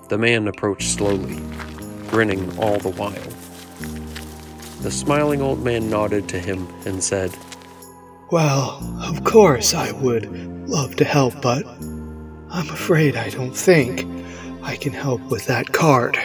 The 0.07 0.17
man 0.17 0.47
approached 0.47 0.89
slowly, 0.89 1.35
grinning 2.07 2.57
all 2.57 2.77
the 2.77 2.91
while. 2.91 3.11
The 4.83 4.89
smiling 4.89 5.41
old 5.41 5.61
man 5.61 5.89
nodded 5.89 6.29
to 6.29 6.39
him 6.39 6.65
and 6.85 7.03
said, 7.03 7.35
Well, 8.31 8.79
of 9.03 9.25
course 9.25 9.73
I 9.73 9.91
would 9.91 10.31
love 10.69 10.95
to 10.95 11.03
help, 11.03 11.41
but 11.41 11.65
I'm 12.49 12.69
afraid 12.69 13.17
I 13.17 13.29
don't 13.29 13.53
think 13.53 14.07
I 14.63 14.77
can 14.77 14.93
help 14.93 15.19
with 15.23 15.45
that 15.47 15.73
cart. 15.73 16.17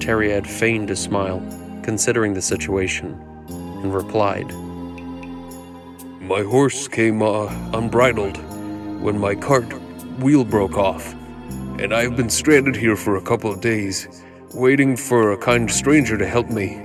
Teriad 0.00 0.46
feigned 0.46 0.90
a 0.90 0.96
smile, 0.96 1.40
considering 1.82 2.34
the 2.34 2.42
situation, 2.42 3.18
and 3.48 3.94
replied, 3.94 4.52
My 6.20 6.42
horse 6.42 6.88
came 6.88 7.22
uh, 7.22 7.46
unbridled 7.72 8.36
when 9.00 9.18
my 9.18 9.34
cart 9.34 9.72
wheel 10.20 10.44
broke 10.44 10.76
off, 10.76 11.14
and 11.78 11.94
I've 11.94 12.16
been 12.16 12.30
stranded 12.30 12.76
here 12.76 12.96
for 12.96 13.16
a 13.16 13.22
couple 13.22 13.50
of 13.50 13.60
days, 13.60 14.06
waiting 14.54 14.96
for 14.96 15.32
a 15.32 15.38
kind 15.38 15.70
stranger 15.70 16.18
to 16.18 16.26
help 16.26 16.50
me. 16.50 16.76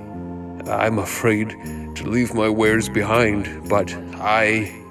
I'm 0.67 0.99
afraid 0.99 1.49
to 1.95 2.07
leave 2.07 2.33
my 2.33 2.49
wares 2.49 2.89
behind, 2.89 3.69
but 3.69 3.93
I. 4.15 4.81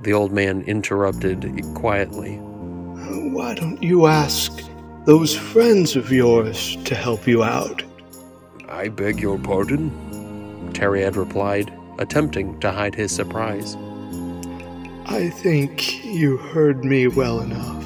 The 0.00 0.12
old 0.12 0.32
man 0.32 0.62
interrupted 0.62 1.64
quietly. 1.74 2.36
Why 2.36 3.54
don't 3.54 3.82
you 3.82 4.06
ask 4.06 4.62
those 5.04 5.36
friends 5.36 5.96
of 5.96 6.10
yours 6.10 6.76
to 6.84 6.94
help 6.94 7.26
you 7.26 7.42
out? 7.42 7.82
I 8.68 8.88
beg 8.88 9.20
your 9.20 9.38
pardon? 9.38 9.90
Teriad 10.72 11.16
replied, 11.16 11.72
attempting 11.98 12.58
to 12.60 12.70
hide 12.72 12.94
his 12.94 13.12
surprise. 13.12 13.76
I 15.06 15.30
think 15.30 16.04
you 16.04 16.36
heard 16.36 16.84
me 16.84 17.08
well 17.08 17.40
enough, 17.40 17.84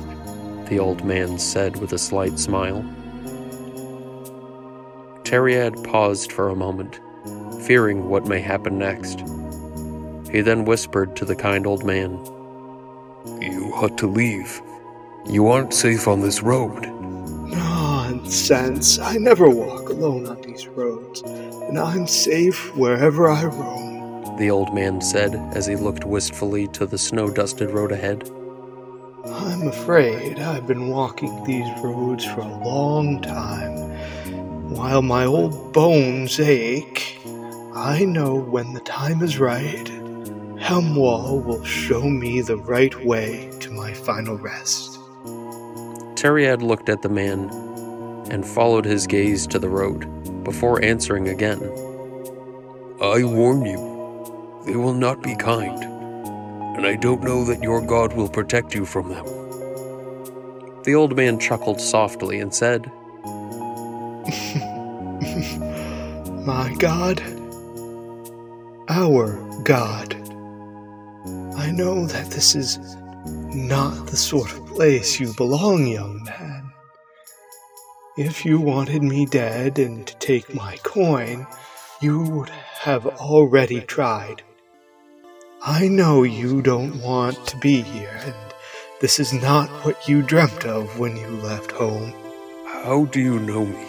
the 0.68 0.78
old 0.78 1.04
man 1.04 1.38
said 1.38 1.78
with 1.78 1.92
a 1.92 1.98
slight 1.98 2.38
smile. 2.38 2.84
Teriad 5.24 5.82
paused 5.82 6.30
for 6.30 6.50
a 6.50 6.56
moment, 6.56 7.00
fearing 7.64 8.08
what 8.08 8.26
may 8.26 8.40
happen 8.40 8.78
next. 8.78 9.20
He 10.30 10.42
then 10.42 10.66
whispered 10.66 11.16
to 11.16 11.24
the 11.24 11.34
kind 11.34 11.66
old 11.66 11.84
man, 11.84 12.12
You 13.40 13.72
ought 13.74 13.96
to 13.98 14.06
leave. 14.06 14.60
You 15.26 15.48
aren't 15.48 15.72
safe 15.72 16.06
on 16.06 16.20
this 16.20 16.42
road. 16.42 16.86
Nonsense. 17.48 18.98
I 18.98 19.16
never 19.16 19.48
walk 19.48 19.88
alone 19.88 20.26
on 20.26 20.42
these 20.42 20.68
roads, 20.68 21.22
and 21.22 21.78
I'm 21.78 22.06
safe 22.06 22.76
wherever 22.76 23.28
I 23.30 23.44
roam. 23.46 23.85
The 24.38 24.50
old 24.50 24.74
man 24.74 25.00
said 25.00 25.34
as 25.54 25.66
he 25.66 25.76
looked 25.76 26.04
wistfully 26.04 26.66
to 26.68 26.84
the 26.86 26.98
snow 26.98 27.30
dusted 27.30 27.70
road 27.70 27.90
ahead. 27.90 28.30
I'm 29.24 29.66
afraid 29.68 30.38
I've 30.38 30.66
been 30.66 30.88
walking 30.88 31.42
these 31.44 31.66
roads 31.82 32.24
for 32.24 32.40
a 32.40 32.64
long 32.64 33.22
time. 33.22 33.90
While 34.70 35.02
my 35.02 35.24
old 35.24 35.72
bones 35.72 36.38
ache, 36.38 37.18
I 37.74 38.04
know 38.04 38.34
when 38.34 38.74
the 38.74 38.80
time 38.80 39.22
is 39.22 39.38
right, 39.38 39.86
Helmwall 40.58 41.42
will 41.42 41.64
show 41.64 42.02
me 42.02 42.42
the 42.42 42.56
right 42.58 42.94
way 43.04 43.50
to 43.60 43.70
my 43.70 43.94
final 43.94 44.36
rest. 44.36 44.98
Teriad 46.14 46.60
looked 46.60 46.88
at 46.88 47.02
the 47.02 47.08
man 47.08 47.48
and 48.30 48.46
followed 48.46 48.84
his 48.84 49.06
gaze 49.06 49.46
to 49.46 49.58
the 49.58 49.68
road 49.68 50.44
before 50.44 50.82
answering 50.82 51.28
again. 51.28 51.62
I 53.00 53.24
warn 53.24 53.64
you, 53.64 53.95
they 54.66 54.76
will 54.76 54.94
not 54.94 55.22
be 55.22 55.34
kind, 55.36 55.82
and 56.76 56.86
I 56.86 56.96
don't 56.96 57.22
know 57.22 57.44
that 57.44 57.62
your 57.62 57.80
God 57.80 58.12
will 58.12 58.28
protect 58.28 58.74
you 58.74 58.84
from 58.84 59.08
them. 59.08 59.24
The 60.82 60.94
old 60.94 61.16
man 61.16 61.38
chuckled 61.38 61.80
softly 61.80 62.40
and 62.40 62.54
said, 62.54 62.86
My 66.44 66.74
God, 66.78 67.22
our 68.88 69.34
God. 69.62 70.14
I 71.56 71.70
know 71.72 72.06
that 72.06 72.30
this 72.30 72.54
is 72.54 72.78
not 73.24 74.06
the 74.06 74.16
sort 74.16 74.52
of 74.52 74.66
place 74.66 75.18
you 75.18 75.32
belong, 75.34 75.86
young 75.86 76.22
man. 76.24 76.70
If 78.16 78.44
you 78.44 78.60
wanted 78.60 79.02
me 79.02 79.26
dead 79.26 79.78
and 79.78 80.06
to 80.06 80.16
take 80.18 80.54
my 80.54 80.76
coin, 80.82 81.46
you 82.00 82.20
would 82.20 82.48
have 82.48 83.06
already 83.06 83.80
tried. 83.80 84.42
I 85.68 85.88
know 85.88 86.22
you 86.22 86.62
don't 86.62 87.02
want 87.02 87.44
to 87.48 87.56
be 87.56 87.82
here, 87.82 88.20
and 88.22 88.36
this 89.00 89.18
is 89.18 89.32
not 89.32 89.68
what 89.84 90.08
you 90.08 90.22
dreamt 90.22 90.64
of 90.64 90.96
when 90.96 91.16
you 91.16 91.26
left 91.26 91.72
home. 91.72 92.14
How 92.66 93.06
do 93.06 93.20
you 93.20 93.40
know 93.40 93.66
me? 93.66 93.84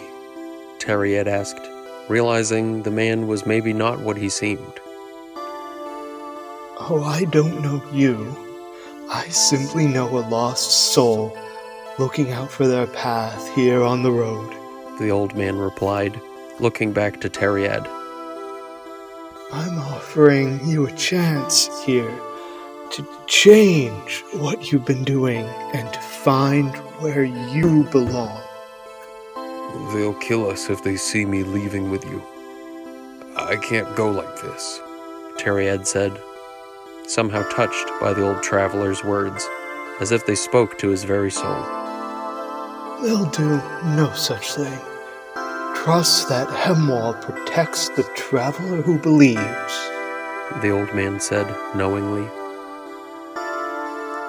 Teriad 0.80 1.28
asked, 1.28 1.64
realizing 2.08 2.82
the 2.82 2.90
man 2.90 3.28
was 3.28 3.46
maybe 3.46 3.72
not 3.72 4.00
what 4.00 4.16
he 4.16 4.28
seemed. 4.28 4.80
Oh, 6.80 7.04
I 7.06 7.26
don't 7.30 7.62
know 7.62 7.80
you. 7.92 8.36
I 9.08 9.28
simply 9.28 9.86
know 9.86 10.08
a 10.18 10.26
lost 10.28 10.92
soul 10.92 11.38
looking 11.96 12.32
out 12.32 12.50
for 12.50 12.66
their 12.66 12.88
path 12.88 13.54
here 13.54 13.84
on 13.84 14.02
the 14.02 14.10
road. 14.10 14.52
The 14.98 15.10
old 15.10 15.36
man 15.36 15.56
replied, 15.56 16.20
looking 16.58 16.92
back 16.92 17.20
to 17.20 17.30
Teriad. 17.30 17.86
I'm 19.50 19.78
offering 19.78 20.60
you 20.68 20.86
a 20.86 20.92
chance 20.92 21.70
here 21.84 22.14
to 22.90 23.08
change 23.26 24.22
what 24.34 24.70
you've 24.70 24.84
been 24.84 25.04
doing 25.04 25.46
and 25.72 25.90
to 25.90 26.00
find 26.00 26.76
where 27.00 27.24
you 27.24 27.84
belong. 27.84 28.42
They'll 29.94 30.18
kill 30.20 30.50
us 30.50 30.68
if 30.68 30.82
they 30.82 30.96
see 30.96 31.24
me 31.24 31.44
leaving 31.44 31.90
with 31.90 32.04
you. 32.04 32.22
I 33.36 33.56
can't 33.56 33.96
go 33.96 34.10
like 34.10 34.42
this. 34.42 34.80
Teriad 35.38 35.86
said, 35.86 36.20
somehow 37.06 37.42
touched 37.48 37.88
by 38.02 38.12
the 38.12 38.28
old 38.28 38.42
traveler's 38.42 39.02
words, 39.02 39.48
as 40.00 40.12
if 40.12 40.26
they 40.26 40.34
spoke 40.34 40.76
to 40.78 40.88
his 40.88 41.04
very 41.04 41.30
soul. 41.30 41.62
They'll 43.02 43.30
do 43.30 43.62
no 43.96 44.12
such 44.14 44.52
thing. 44.52 44.78
Trust 45.84 46.28
that 46.28 46.48
Hemwall 46.48 47.14
protects 47.22 47.88
the 47.90 48.02
traveler 48.14 48.82
who 48.82 48.98
believes, 48.98 49.38
the 50.60 50.70
old 50.70 50.92
man 50.92 51.20
said 51.20 51.46
knowingly. 51.74 52.28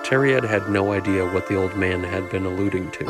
Teriad 0.06 0.48
had 0.48 0.70
no 0.70 0.94
idea 0.94 1.26
what 1.26 1.48
the 1.48 1.56
old 1.56 1.76
man 1.76 2.04
had 2.04 2.30
been 2.30 2.46
alluding 2.46 2.92
to, 2.92 3.04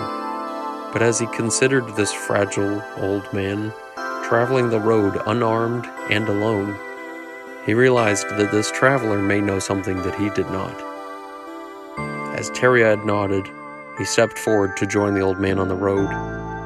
but 0.94 1.02
as 1.02 1.20
he 1.20 1.28
considered 1.28 1.86
this 1.96 2.14
fragile 2.14 2.82
old 2.98 3.32
man 3.34 3.74
traveling 4.24 4.70
the 4.70 4.80
road 4.80 5.22
unarmed 5.28 5.86
and 6.10 6.28
alone, 6.30 6.80
he 7.66 7.74
realized 7.74 8.30
that 8.30 8.52
this 8.52 8.72
traveler 8.72 9.22
may 9.22 9.42
know 9.42 9.60
something 9.60 9.98
that 9.98 10.16
he 10.16 10.30
did 10.30 10.50
not. 10.50 10.74
As 12.36 12.50
Teriad 12.52 13.06
nodded, 13.06 13.48
he 13.98 14.06
stepped 14.06 14.40
forward 14.40 14.78
to 14.78 14.88
join 14.88 15.14
the 15.14 15.22
old 15.22 15.40
man 15.40 15.60
on 15.60 15.68
the 15.68 15.76
road, 15.76 16.10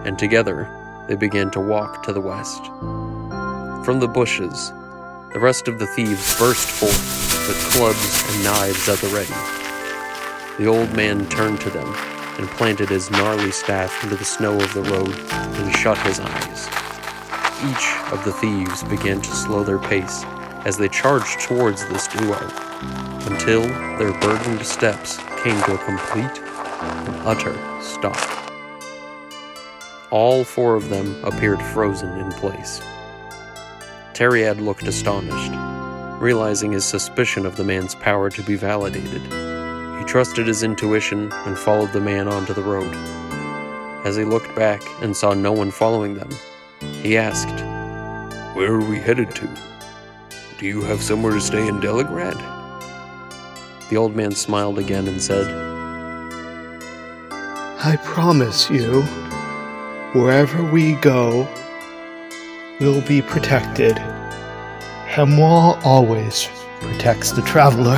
and 0.05 0.19
together 0.19 0.69
they 1.07 1.15
began 1.15 1.51
to 1.51 1.59
walk 1.59 2.03
to 2.03 2.13
the 2.13 2.21
west. 2.21 2.65
From 3.85 3.99
the 3.99 4.07
bushes, 4.07 4.71
the 5.33 5.39
rest 5.39 5.67
of 5.67 5.79
the 5.79 5.87
thieves 5.87 6.37
burst 6.39 6.67
forth 6.67 7.47
with 7.47 7.57
clubs 7.71 8.23
and 8.33 8.43
knives 8.43 8.87
at 8.87 8.99
the 8.99 9.07
ready. 9.07 9.33
The 10.57 10.67
old 10.67 10.95
man 10.95 11.27
turned 11.29 11.59
to 11.61 11.69
them 11.69 11.93
and 12.37 12.47
planted 12.49 12.89
his 12.89 13.11
gnarly 13.11 13.51
staff 13.51 14.03
into 14.03 14.15
the 14.15 14.25
snow 14.25 14.55
of 14.59 14.73
the 14.73 14.83
road 14.83 15.15
and 15.31 15.75
shut 15.75 15.97
his 15.99 16.19
eyes. 16.19 16.67
Each 17.69 18.11
of 18.11 18.23
the 18.25 18.33
thieves 18.33 18.83
began 18.83 19.21
to 19.21 19.31
slow 19.31 19.63
their 19.63 19.79
pace 19.79 20.23
as 20.65 20.77
they 20.77 20.89
charged 20.89 21.41
towards 21.41 21.85
this 21.87 22.07
duo, 22.07 22.39
until 23.25 23.61
their 23.97 24.17
burdened 24.19 24.65
steps 24.65 25.17
came 25.43 25.61
to 25.63 25.73
a 25.73 25.77
complete 25.79 26.39
and 26.39 27.15
utter 27.27 27.53
stop. 27.81 28.42
All 30.13 30.43
four 30.43 30.75
of 30.75 30.89
them 30.89 31.19
appeared 31.25 31.59
frozen 31.59 32.19
in 32.19 32.31
place. 32.33 32.79
Teriad 34.13 34.61
looked 34.61 34.83
astonished, 34.83 35.51
realizing 36.21 36.71
his 36.71 36.85
suspicion 36.85 37.47
of 37.47 37.55
the 37.55 37.63
man's 37.63 37.95
power 37.95 38.29
to 38.29 38.43
be 38.43 38.53
validated. 38.55 39.23
He 39.23 40.05
trusted 40.05 40.45
his 40.45 40.61
intuition 40.61 41.31
and 41.47 41.57
followed 41.57 41.93
the 41.93 41.99
man 41.99 42.27
onto 42.27 42.53
the 42.53 42.61
road. 42.61 42.93
As 44.05 44.15
he 44.15 44.23
looked 44.23 44.55
back 44.55 44.83
and 45.01 45.17
saw 45.17 45.33
no 45.33 45.51
one 45.51 45.71
following 45.71 46.13
them, 46.13 46.29
he 47.01 47.17
asked, 47.17 47.65
Where 48.55 48.71
are 48.71 48.87
we 48.87 48.99
headed 48.99 49.33
to? 49.33 49.49
Do 50.59 50.67
you 50.67 50.83
have 50.83 51.01
somewhere 51.01 51.33
to 51.33 51.41
stay 51.41 51.67
in 51.67 51.79
Delagrad? 51.79 52.37
The 53.89 53.97
old 53.97 54.15
man 54.15 54.35
smiled 54.35 54.77
again 54.77 55.07
and 55.07 55.19
said, 55.19 55.47
I 57.83 57.97
promise 58.03 58.69
you, 58.69 59.01
wherever 60.13 60.63
we 60.63 60.93
go, 60.95 61.47
we'll 62.79 63.01
be 63.01 63.21
protected. 63.21 63.95
Hemwall 65.07 65.79
always 65.83 66.47
protects 66.81 67.31
the 67.31 67.41
traveler. 67.41 67.97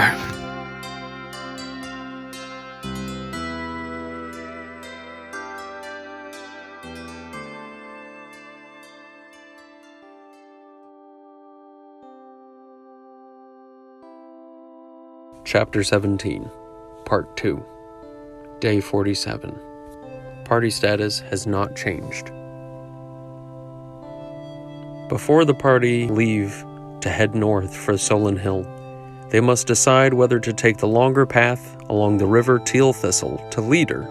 Chapter 15.43 15.83
17, 15.83 16.49
Part 17.05 17.37
2, 17.37 17.63
Day 18.59 18.81
47. 18.81 19.64
Party 20.45 20.69
status 20.69 21.19
has 21.31 21.47
not 21.47 21.75
changed. 21.75 22.31
Before 25.09 25.43
the 25.43 25.55
party 25.55 26.07
leave 26.07 26.63
to 27.01 27.09
head 27.09 27.35
north 27.35 27.75
for 27.75 27.93
Solin 27.93 28.37
Hill, 28.37 28.65
they 29.31 29.41
must 29.41 29.67
decide 29.67 30.13
whether 30.13 30.39
to 30.39 30.53
take 30.53 30.77
the 30.77 30.87
longer 30.87 31.25
path 31.25 31.75
along 31.89 32.17
the 32.17 32.27
river 32.27 32.59
Teal 32.59 32.93
Thistle 32.93 33.37
to 33.51 33.59
Leader 33.59 34.03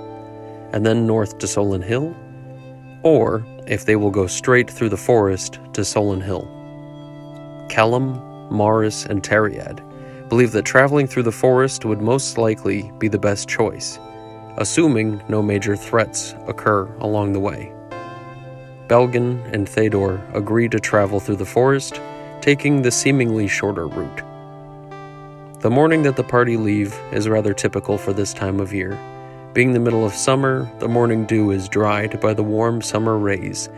and 0.72 0.84
then 0.84 1.06
north 1.06 1.38
to 1.38 1.46
Solin 1.46 1.82
Hill, 1.82 2.14
or 3.04 3.46
if 3.68 3.84
they 3.84 3.94
will 3.94 4.10
go 4.10 4.26
straight 4.26 4.68
through 4.68 4.88
the 4.88 4.96
forest 4.96 5.60
to 5.72 5.82
Solin 5.82 6.22
Hill. 6.22 6.48
Callum, 7.68 8.14
Morris, 8.50 9.06
and 9.06 9.22
Teriad 9.22 9.80
believe 10.28 10.50
that 10.52 10.64
traveling 10.64 11.06
through 11.06 11.22
the 11.22 11.32
forest 11.32 11.84
would 11.84 12.00
most 12.00 12.38
likely 12.38 12.90
be 12.98 13.06
the 13.06 13.18
best 13.18 13.48
choice, 13.48 13.98
assuming 14.56 15.22
no 15.28 15.42
major 15.42 15.76
threats 15.76 16.34
occur 16.46 16.86
along 17.00 17.32
the 17.32 17.40
way. 17.40 17.72
Belgan 18.88 19.40
and 19.52 19.66
Thedor 19.66 20.20
agree 20.34 20.68
to 20.68 20.78
travel 20.78 21.20
through 21.20 21.36
the 21.36 21.46
forest, 21.46 22.00
taking 22.40 22.82
the 22.82 22.90
seemingly 22.90 23.48
shorter 23.48 23.86
route. 23.86 24.22
The 25.60 25.70
morning 25.70 26.02
that 26.02 26.16
the 26.16 26.22
party 26.22 26.58
leave 26.58 26.94
is 27.10 27.28
rather 27.28 27.54
typical 27.54 27.96
for 27.96 28.12
this 28.12 28.34
time 28.34 28.60
of 28.60 28.74
year. 28.74 28.98
Being 29.54 29.72
the 29.72 29.80
middle 29.80 30.04
of 30.04 30.12
summer, 30.12 30.70
the 30.78 30.88
morning 30.88 31.24
dew 31.24 31.50
is 31.50 31.68
dried 31.68 32.20
by 32.20 32.34
the 32.34 32.42
warm 32.42 32.82
summer 32.82 33.16
rays 33.16 33.70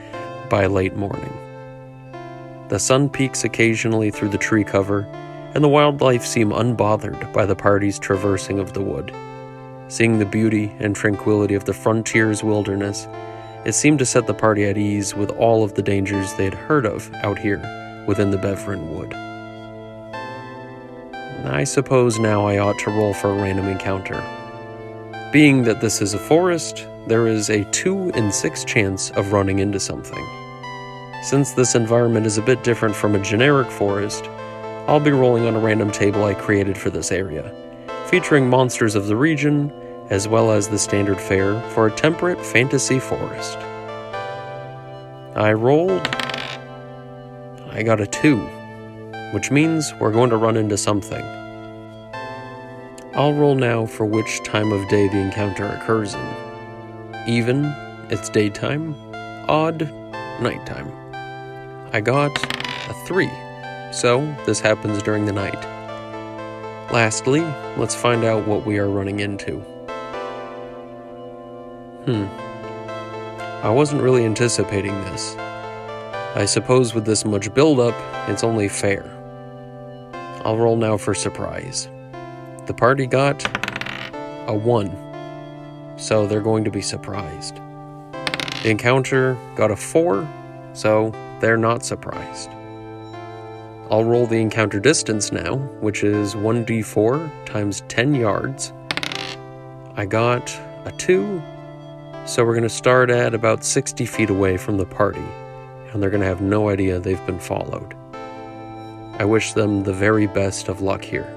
by 0.50 0.66
late 0.66 0.96
morning. 0.96 1.32
The 2.68 2.80
sun 2.80 3.08
peeks 3.08 3.44
occasionally 3.44 4.10
through 4.10 4.30
the 4.30 4.38
tree 4.38 4.64
cover, 4.64 5.02
and 5.54 5.62
the 5.62 5.68
wildlife 5.68 6.26
seem 6.26 6.50
unbothered 6.50 7.32
by 7.32 7.46
the 7.46 7.54
party's 7.54 8.00
traversing 8.00 8.58
of 8.58 8.72
the 8.72 8.82
wood. 8.82 9.14
Seeing 9.88 10.18
the 10.18 10.26
beauty 10.26 10.74
and 10.80 10.96
tranquility 10.96 11.54
of 11.54 11.64
the 11.64 11.72
frontier's 11.72 12.42
wilderness, 12.42 13.06
it 13.64 13.72
seemed 13.72 14.00
to 14.00 14.06
set 14.06 14.26
the 14.26 14.34
party 14.34 14.64
at 14.64 14.76
ease 14.76 15.14
with 15.14 15.30
all 15.30 15.62
of 15.62 15.74
the 15.74 15.82
dangers 15.82 16.32
they 16.34 16.44
had 16.44 16.54
heard 16.54 16.86
of 16.86 17.12
out 17.22 17.38
here 17.38 17.58
within 18.06 18.30
the 18.30 18.36
Bevren 18.36 18.88
wood. 18.88 19.14
I 21.46 21.62
suppose 21.62 22.18
now 22.18 22.46
I 22.46 22.58
ought 22.58 22.78
to 22.80 22.90
roll 22.90 23.14
for 23.14 23.30
a 23.30 23.34
random 23.34 23.68
encounter. 23.68 24.20
Being 25.32 25.62
that 25.64 25.80
this 25.80 26.02
is 26.02 26.14
a 26.14 26.18
forest, 26.18 26.86
there 27.06 27.28
is 27.28 27.50
a 27.50 27.64
2 27.66 28.10
in 28.10 28.32
6 28.32 28.64
chance 28.64 29.10
of 29.10 29.32
running 29.32 29.60
into 29.60 29.78
something. 29.78 30.24
Since 31.22 31.52
this 31.52 31.76
environment 31.76 32.26
is 32.26 32.38
a 32.38 32.42
bit 32.42 32.64
different 32.64 32.96
from 32.96 33.14
a 33.14 33.22
generic 33.22 33.70
forest, 33.70 34.24
I'll 34.88 35.00
be 35.00 35.12
rolling 35.12 35.46
on 35.46 35.54
a 35.54 35.60
random 35.60 35.92
table 35.92 36.24
I 36.24 36.34
created 36.34 36.76
for 36.76 36.90
this 36.90 37.12
area, 37.12 37.52
featuring 38.10 38.48
monsters 38.48 38.94
of 38.94 39.06
the 39.06 39.16
region, 39.16 39.72
as 40.10 40.28
well 40.28 40.50
as 40.50 40.68
the 40.68 40.78
standard 40.78 41.20
fare 41.20 41.60
for 41.70 41.86
a 41.86 41.90
temperate 41.90 42.44
fantasy 42.44 42.98
forest. 42.98 43.58
I 45.34 45.52
rolled. 45.52 46.06
I 47.70 47.82
got 47.82 48.00
a 48.00 48.06
2, 48.06 48.38
which 49.32 49.50
means 49.50 49.92
we're 50.00 50.12
going 50.12 50.30
to 50.30 50.36
run 50.36 50.56
into 50.56 50.76
something. 50.76 51.24
I'll 53.14 53.34
roll 53.34 53.54
now 53.54 53.86
for 53.86 54.04
which 54.04 54.42
time 54.44 54.72
of 54.72 54.88
day 54.88 55.08
the 55.08 55.18
encounter 55.18 55.66
occurs 55.66 56.14
in. 56.14 56.34
Even, 57.26 57.64
it's 58.10 58.28
daytime. 58.28 58.94
Odd, 59.48 59.90
nighttime. 60.40 60.90
I 61.92 62.00
got 62.00 62.32
a 62.88 62.94
3 63.06 63.30
so 63.96 64.36
this 64.44 64.60
happens 64.60 65.02
during 65.02 65.24
the 65.24 65.32
night. 65.32 65.75
Lastly, 66.92 67.40
let's 67.76 67.94
find 67.94 68.24
out 68.24 68.46
what 68.46 68.64
we 68.64 68.78
are 68.78 68.88
running 68.88 69.20
into. 69.20 69.58
Hmm. 72.06 72.26
I 73.64 73.70
wasn't 73.70 74.02
really 74.02 74.24
anticipating 74.24 74.94
this. 75.06 75.34
I 76.36 76.44
suppose 76.44 76.94
with 76.94 77.04
this 77.04 77.24
much 77.24 77.52
build-up, 77.52 77.94
it's 78.28 78.44
only 78.44 78.68
fair. 78.68 79.04
I'll 80.44 80.56
roll 80.56 80.76
now 80.76 80.96
for 80.96 81.12
surprise. 81.12 81.88
The 82.66 82.74
party 82.74 83.06
got 83.06 83.44
a 84.48 84.54
1, 84.54 85.98
so 85.98 86.26
they're 86.26 86.40
going 86.40 86.62
to 86.64 86.70
be 86.70 86.82
surprised. 86.82 87.56
The 88.62 88.70
encounter 88.70 89.36
got 89.56 89.72
a 89.72 89.76
4, 89.76 90.28
so 90.72 91.10
they're 91.40 91.56
not 91.56 91.84
surprised. 91.84 92.50
I'll 93.88 94.02
roll 94.02 94.26
the 94.26 94.40
encounter 94.40 94.80
distance 94.80 95.30
now, 95.30 95.58
which 95.80 96.02
is 96.02 96.34
1d4 96.34 97.46
times 97.46 97.84
10 97.86 98.16
yards. 98.16 98.72
I 99.94 100.06
got 100.06 100.50
a 100.84 100.92
2, 100.98 101.40
so 102.26 102.44
we're 102.44 102.54
going 102.54 102.64
to 102.64 102.68
start 102.68 103.10
at 103.10 103.32
about 103.32 103.62
60 103.62 104.04
feet 104.04 104.28
away 104.28 104.56
from 104.56 104.76
the 104.76 104.86
party, 104.86 105.24
and 105.92 106.02
they're 106.02 106.10
going 106.10 106.20
to 106.20 106.26
have 106.26 106.40
no 106.40 106.68
idea 106.68 106.98
they've 106.98 107.24
been 107.26 107.38
followed. 107.38 107.94
I 109.20 109.24
wish 109.24 109.52
them 109.52 109.84
the 109.84 109.92
very 109.92 110.26
best 110.26 110.68
of 110.68 110.80
luck 110.80 111.04
here. 111.04 111.32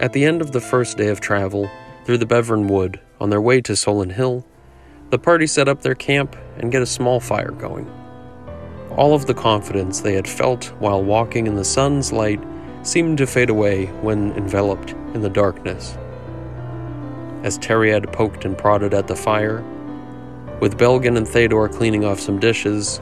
At 0.00 0.14
the 0.14 0.24
end 0.24 0.40
of 0.40 0.52
the 0.52 0.62
first 0.62 0.96
day 0.96 1.08
of 1.08 1.20
travel 1.20 1.70
through 2.06 2.18
the 2.18 2.26
Bevren 2.26 2.70
Wood 2.70 3.00
on 3.20 3.28
their 3.28 3.42
way 3.42 3.60
to 3.60 3.72
Solin 3.72 4.12
Hill, 4.12 4.46
the 5.10 5.18
party 5.18 5.46
set 5.46 5.68
up 5.68 5.82
their 5.82 5.94
camp 5.94 6.36
and 6.56 6.72
get 6.72 6.80
a 6.80 6.86
small 6.86 7.20
fire 7.20 7.50
going. 7.50 7.86
All 8.96 9.14
of 9.14 9.26
the 9.26 9.34
confidence 9.34 10.00
they 10.00 10.14
had 10.14 10.26
felt 10.26 10.72
while 10.78 11.04
walking 11.04 11.46
in 11.46 11.54
the 11.54 11.64
sun's 11.64 12.12
light 12.12 12.42
seemed 12.82 13.18
to 13.18 13.26
fade 13.26 13.50
away 13.50 13.86
when 14.00 14.32
enveloped 14.32 14.92
in 15.12 15.20
the 15.20 15.28
darkness. 15.28 15.98
As 17.42 17.58
Teriad 17.58 18.10
poked 18.12 18.46
and 18.46 18.56
prodded 18.56 18.94
at 18.94 19.06
the 19.06 19.14
fire, 19.14 19.62
with 20.60 20.78
Belgen 20.78 21.18
and 21.18 21.26
Théodore 21.26 21.70
cleaning 21.70 22.06
off 22.06 22.20
some 22.20 22.40
dishes, 22.40 22.98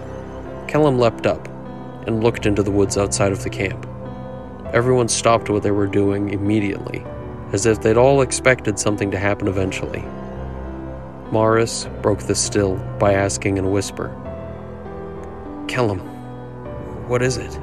Kellum 0.67 0.99
leapt 0.99 1.27
up 1.27 1.47
and 2.09 2.25
looked 2.25 2.45
into 2.45 2.65
the 2.65 2.73
woods 2.73 2.99
outside 2.99 3.31
of 3.31 3.45
the 3.45 3.51
camp. 3.51 3.87
Everyone 4.73 5.07
stopped 5.07 5.49
what 5.49 5.63
they 5.63 5.71
were 5.71 5.87
doing 5.87 6.31
immediately, 6.31 7.05
as 7.53 7.67
if 7.67 7.81
they'd 7.81 7.97
all 7.97 8.21
expected 8.23 8.81
something 8.81 9.13
to 9.13 9.19
happen 9.19 9.47
eventually. 9.47 10.05
Morris 11.31 11.87
broke 12.03 12.21
the 12.21 12.35
still 12.35 12.77
by 12.99 13.13
asking 13.13 13.59
in 13.59 13.65
a 13.65 13.71
whisper, 13.71 14.13
Kellum, 15.69 16.01
what 17.09 17.23
is 17.23 17.37
it? 17.37 17.59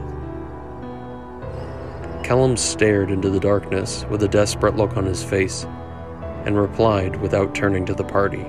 Kellum 2.24 2.58
stared 2.58 3.12
into 3.12 3.30
the 3.30 3.40
darkness 3.40 4.06
with 4.10 4.24
a 4.24 4.28
desperate 4.28 4.76
look 4.76 4.98
on 4.98 5.06
his 5.06 5.24
face 5.24 5.66
and 6.46 6.58
replied 6.58 7.16
without 7.22 7.54
turning 7.54 7.86
to 7.86 7.94
the 7.94 8.04
party. 8.04 8.46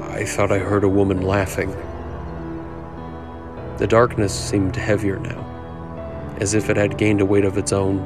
I 0.00 0.24
thought 0.24 0.50
I 0.50 0.58
heard 0.58 0.84
a 0.84 0.88
woman 0.88 1.22
laughing. 1.22 1.70
The 3.78 3.86
darkness 3.86 4.32
seemed 4.32 4.76
heavier 4.76 5.18
now, 5.18 6.36
as 6.40 6.54
if 6.54 6.70
it 6.70 6.76
had 6.76 6.96
gained 6.96 7.20
a 7.20 7.26
weight 7.26 7.44
of 7.44 7.58
its 7.58 7.72
own, 7.72 7.98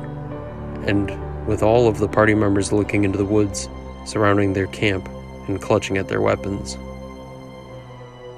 and 0.86 1.46
with 1.46 1.62
all 1.62 1.86
of 1.86 1.98
the 1.98 2.08
party 2.08 2.34
members 2.34 2.72
looking 2.72 3.04
into 3.04 3.18
the 3.18 3.24
woods 3.24 3.68
surrounding 4.04 4.52
their 4.52 4.66
camp 4.68 5.08
and 5.46 5.60
clutching 5.60 5.96
at 5.98 6.08
their 6.08 6.20
weapons. 6.20 6.76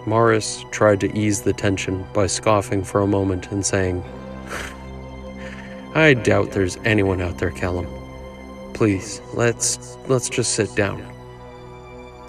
Morris 0.07 0.65
tried 0.71 1.01
to 1.01 1.17
ease 1.17 1.43
the 1.43 1.53
tension 1.53 2.05
by 2.13 2.27
scoffing 2.27 2.83
for 2.83 3.01
a 3.01 3.07
moment 3.07 3.53
and 3.53 3.65
saying, 3.65 4.03
I 5.95 6.15
doubt 6.15 6.51
there's 6.51 6.77
anyone 6.85 7.21
out 7.21 7.39
there, 7.39 7.51
Callum. 7.51 7.87
Please, 8.73 9.21
let's 9.35 9.97
let's 10.09 10.29
just 10.29 10.55
sit 10.55 10.75
down. 10.75 11.07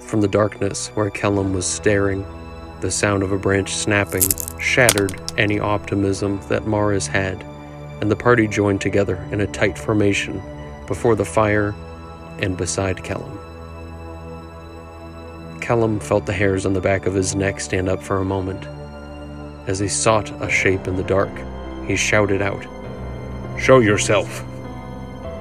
From 0.01 0.21
the 0.21 0.27
darkness 0.27 0.89
where 0.89 1.09
Kellum 1.09 1.53
was 1.53 1.65
staring, 1.65 2.25
the 2.81 2.91
sound 2.91 3.23
of 3.23 3.31
a 3.31 3.37
branch 3.37 3.73
snapping 3.73 4.23
shattered 4.59 5.19
any 5.39 5.59
optimism 5.59 6.41
that 6.49 6.67
Morris 6.67 7.07
had, 7.07 7.41
and 8.01 8.11
the 8.11 8.15
party 8.15 8.47
joined 8.47 8.81
together 8.81 9.15
in 9.31 9.41
a 9.41 9.47
tight 9.47 9.77
formation 9.77 10.41
before 10.85 11.15
the 11.15 11.25
fire 11.25 11.73
and 12.39 12.57
beside 12.57 13.03
Kellum. 13.03 13.39
Kellum 15.63 15.97
felt 15.97 16.25
the 16.25 16.33
hairs 16.33 16.65
on 16.65 16.73
the 16.73 16.81
back 16.81 17.05
of 17.05 17.13
his 17.13 17.37
neck 17.37 17.61
stand 17.61 17.87
up 17.87 18.03
for 18.03 18.17
a 18.17 18.25
moment. 18.25 18.67
As 19.65 19.79
he 19.79 19.87
sought 19.87 20.29
a 20.43 20.49
shape 20.49 20.89
in 20.89 20.97
the 20.97 21.05
dark, 21.05 21.31
he 21.87 21.95
shouted 21.95 22.41
out, 22.41 22.65
Show 23.57 23.79
yourself! 23.79 24.43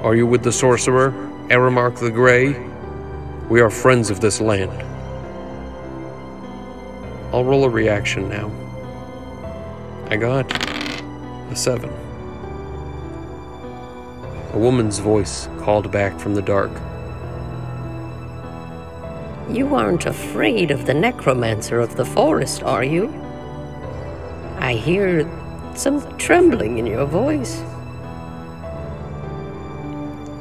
Are 0.05 0.15
you 0.15 0.25
with 0.25 0.45
the 0.45 0.53
sorcerer, 0.53 1.11
Aramark 1.49 1.99
the 1.99 2.09
Grey? 2.09 2.53
We 3.49 3.61
are 3.61 3.69
friends 3.69 4.11
of 4.11 4.21
this 4.21 4.41
land. 4.41 4.71
I'll 7.35 7.45
roll 7.45 7.65
a 7.65 7.69
reaction 7.69 8.29
now. 8.29 8.49
I 10.09 10.17
got 10.17 10.47
a 11.51 11.57
seven. 11.57 11.91
A 14.53 14.57
woman's 14.57 15.01
voice 15.01 15.49
called 15.59 15.91
back 15.91 16.21
from 16.21 16.37
the 16.37 16.43
dark. 16.43 16.71
You 19.53 19.75
aren't 19.75 20.07
afraid 20.07 20.71
of 20.71 20.87
the 20.87 20.95
necromancer 20.95 21.79
of 21.79 21.95
the 21.95 22.07
forest, 22.07 22.62
are 22.62 22.83
you? 22.83 23.12
I 24.57 24.73
hear 24.73 25.29
some 25.75 26.01
trembling 26.17 26.79
in 26.79 26.87
your 26.87 27.05
voice. 27.05 27.61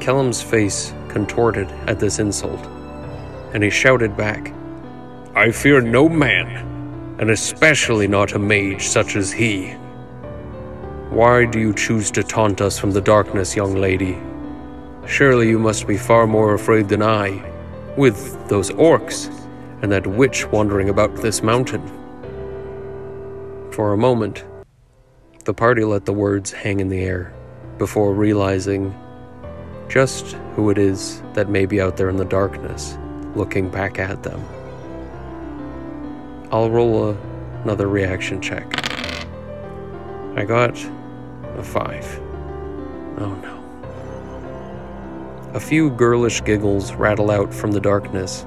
Kellum's 0.00 0.40
face 0.40 0.94
contorted 1.08 1.70
at 1.86 2.00
this 2.00 2.20
insult, 2.20 2.64
and 3.52 3.62
he 3.62 3.68
shouted 3.68 4.16
back, 4.16 4.50
I 5.34 5.50
fear 5.50 5.82
no 5.82 6.08
man, 6.08 7.16
and 7.20 7.30
especially 7.30 8.08
not 8.08 8.32
a 8.32 8.38
mage 8.38 8.88
such 8.88 9.16
as 9.16 9.30
he. 9.30 9.72
Why 11.10 11.44
do 11.44 11.60
you 11.60 11.74
choose 11.74 12.10
to 12.12 12.22
taunt 12.22 12.62
us 12.62 12.78
from 12.78 12.92
the 12.92 13.02
darkness, 13.02 13.54
young 13.54 13.74
lady? 13.74 14.18
Surely 15.06 15.50
you 15.50 15.58
must 15.58 15.86
be 15.86 15.98
far 15.98 16.26
more 16.26 16.54
afraid 16.54 16.88
than 16.88 17.02
I, 17.02 17.51
with 17.96 18.48
those 18.48 18.70
orcs 18.70 19.28
and 19.82 19.90
that 19.92 20.06
witch 20.06 20.46
wandering 20.46 20.88
about 20.88 21.14
this 21.16 21.42
mountain. 21.42 21.86
For 23.72 23.92
a 23.92 23.96
moment, 23.96 24.44
the 25.44 25.54
party 25.54 25.84
let 25.84 26.04
the 26.04 26.12
words 26.12 26.52
hang 26.52 26.80
in 26.80 26.88
the 26.88 27.00
air 27.00 27.34
before 27.78 28.14
realizing 28.14 28.94
just 29.88 30.32
who 30.54 30.70
it 30.70 30.78
is 30.78 31.22
that 31.34 31.48
may 31.48 31.66
be 31.66 31.80
out 31.80 31.96
there 31.96 32.08
in 32.08 32.16
the 32.16 32.24
darkness 32.24 32.96
looking 33.34 33.68
back 33.68 33.98
at 33.98 34.22
them. 34.22 34.40
I'll 36.50 36.70
roll 36.70 37.10
a, 37.10 37.16
another 37.62 37.88
reaction 37.88 38.40
check. 38.40 38.66
I 40.36 40.44
got 40.44 40.78
a 41.56 41.62
five. 41.62 42.06
Oh 43.18 43.34
no. 43.42 43.61
A 45.54 45.60
few 45.60 45.90
girlish 45.90 46.42
giggles 46.42 46.94
rattle 46.94 47.30
out 47.30 47.52
from 47.52 47.72
the 47.72 47.80
darkness. 47.80 48.46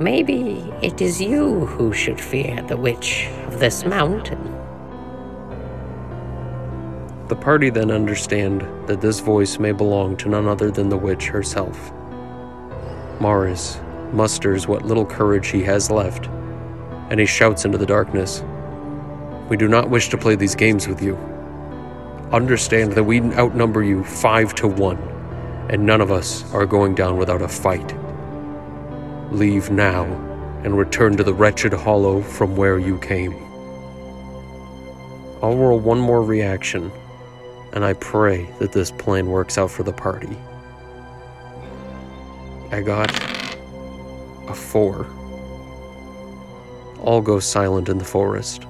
Maybe 0.00 0.72
it 0.80 1.02
is 1.02 1.20
you 1.20 1.66
who 1.66 1.92
should 1.92 2.18
fear 2.18 2.62
the 2.62 2.78
witch 2.78 3.28
of 3.46 3.60
this 3.60 3.84
mountain. 3.84 4.42
The 7.28 7.36
party 7.36 7.68
then 7.68 7.90
understand 7.90 8.62
that 8.86 9.02
this 9.02 9.20
voice 9.20 9.58
may 9.58 9.72
belong 9.72 10.16
to 10.16 10.30
none 10.30 10.48
other 10.48 10.70
than 10.70 10.88
the 10.88 10.96
witch 10.96 11.26
herself. 11.26 11.92
Morris 13.20 13.78
musters 14.14 14.66
what 14.66 14.86
little 14.86 15.04
courage 15.04 15.48
he 15.48 15.62
has 15.64 15.90
left, 15.90 16.28
and 17.10 17.20
he 17.20 17.26
shouts 17.26 17.66
into 17.66 17.76
the 17.76 17.84
darkness 17.84 18.42
We 19.50 19.58
do 19.58 19.68
not 19.68 19.90
wish 19.90 20.08
to 20.08 20.16
play 20.16 20.34
these 20.34 20.54
games 20.54 20.88
with 20.88 21.02
you. 21.02 21.29
Understand 22.32 22.92
that 22.92 23.02
we 23.02 23.20
outnumber 23.20 23.82
you 23.82 24.04
five 24.04 24.54
to 24.54 24.68
one, 24.68 24.98
and 25.68 25.84
none 25.84 26.00
of 26.00 26.12
us 26.12 26.44
are 26.54 26.64
going 26.64 26.94
down 26.94 27.16
without 27.16 27.42
a 27.42 27.48
fight. 27.48 27.94
Leave 29.32 29.70
now 29.70 30.04
and 30.62 30.78
return 30.78 31.16
to 31.16 31.24
the 31.24 31.34
wretched 31.34 31.72
hollow 31.72 32.20
from 32.22 32.54
where 32.54 32.78
you 32.78 32.98
came. 32.98 33.34
I'll 35.42 35.56
roll 35.56 35.80
one 35.80 35.98
more 35.98 36.22
reaction, 36.22 36.92
and 37.72 37.84
I 37.84 37.94
pray 37.94 38.48
that 38.60 38.70
this 38.70 38.92
plan 38.92 39.26
works 39.26 39.58
out 39.58 39.70
for 39.72 39.82
the 39.82 39.92
party. 39.92 40.36
I 42.70 42.80
got 42.80 43.10
a 44.48 44.54
four. 44.54 45.06
All 47.00 47.20
go 47.20 47.40
silent 47.40 47.88
in 47.88 47.98
the 47.98 48.04
forest. 48.04 48.66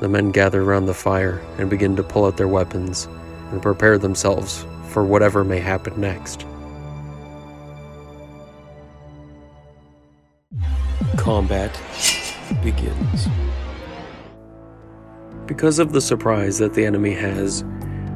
The 0.00 0.08
men 0.08 0.30
gather 0.32 0.62
around 0.62 0.86
the 0.86 0.94
fire 0.94 1.42
and 1.58 1.68
begin 1.68 1.94
to 1.96 2.02
pull 2.02 2.24
out 2.24 2.38
their 2.38 2.48
weapons 2.48 3.06
and 3.52 3.60
prepare 3.60 3.98
themselves 3.98 4.64
for 4.88 5.04
whatever 5.04 5.44
may 5.44 5.58
happen 5.58 6.00
next. 6.00 6.46
Combat 11.18 11.78
begins. 12.62 13.28
Because 15.46 15.78
of 15.78 15.92
the 15.92 16.00
surprise 16.00 16.56
that 16.58 16.72
the 16.72 16.86
enemy 16.86 17.12
has, 17.12 17.62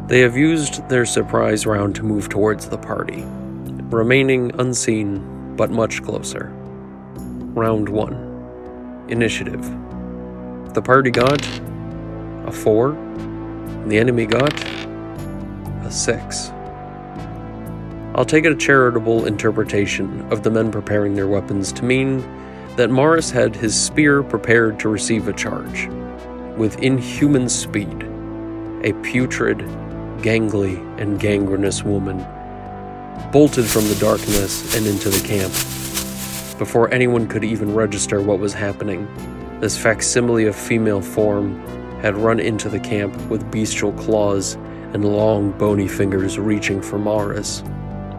they 0.07 0.21
have 0.21 0.39
used 0.39 0.89
their 0.89 1.05
surprise 1.05 1.67
round 1.67 1.95
to 1.97 2.03
move 2.03 2.31
towards 2.31 2.67
the 2.67 2.79
party, 2.79 3.25
remaining 3.91 4.59
unseen 4.59 5.55
but 5.55 5.71
much 5.71 6.03
closer. 6.03 6.51
Round 7.55 7.91
1 7.91 9.07
Initiative. 9.09 9.63
The 10.73 10.83
party 10.83 11.11
got 11.11 11.43
a 12.47 12.53
4, 12.53 12.93
the 13.87 13.99
enemy 13.99 14.27
got 14.27 14.53
a 15.85 15.91
6. 15.91 16.51
I'll 18.15 18.25
take 18.25 18.45
a 18.45 18.55
charitable 18.55 19.27
interpretation 19.27 20.21
of 20.33 20.43
the 20.43 20.51
men 20.51 20.71
preparing 20.71 21.15
their 21.15 21.27
weapons 21.27 21.73
to 21.73 21.85
mean 21.85 22.23
that 22.77 22.91
Morris 22.91 23.31
had 23.31 23.57
his 23.57 23.81
spear 23.81 24.23
prepared 24.23 24.79
to 24.81 24.89
receive 24.89 25.29
a 25.29 25.33
charge. 25.33 25.89
With 26.57 26.79
inhuman 26.81 27.49
speed, 27.49 28.05
a 28.83 28.93
putrid, 29.03 29.59
gangly, 30.19 30.79
and 31.01 31.19
gangrenous 31.19 31.83
woman 31.83 32.25
bolted 33.33 33.65
from 33.65 33.89
the 33.89 33.97
darkness 33.97 34.77
and 34.77 34.87
into 34.87 35.09
the 35.09 35.27
camp. 35.27 35.53
Before 36.59 36.93
anyone 36.95 37.27
could 37.27 37.43
even 37.43 37.75
register 37.75 38.21
what 38.21 38.39
was 38.39 38.53
happening, 38.53 39.09
This 39.61 39.79
facsimile 39.79 40.45
of 40.45 40.55
female 40.55 41.01
form 41.01 41.59
had 42.05 42.19
run 42.19 42.39
into 42.39 42.69
the 42.69 42.79
camp 42.79 43.17
with 43.31 43.51
bestial 43.51 43.91
claws 43.95 44.57
and 44.93 45.07
long, 45.07 45.53
bony 45.53 45.89
fingers 45.89 46.39
reaching 46.39 46.83
for 46.83 46.99
Morris. 46.99 47.65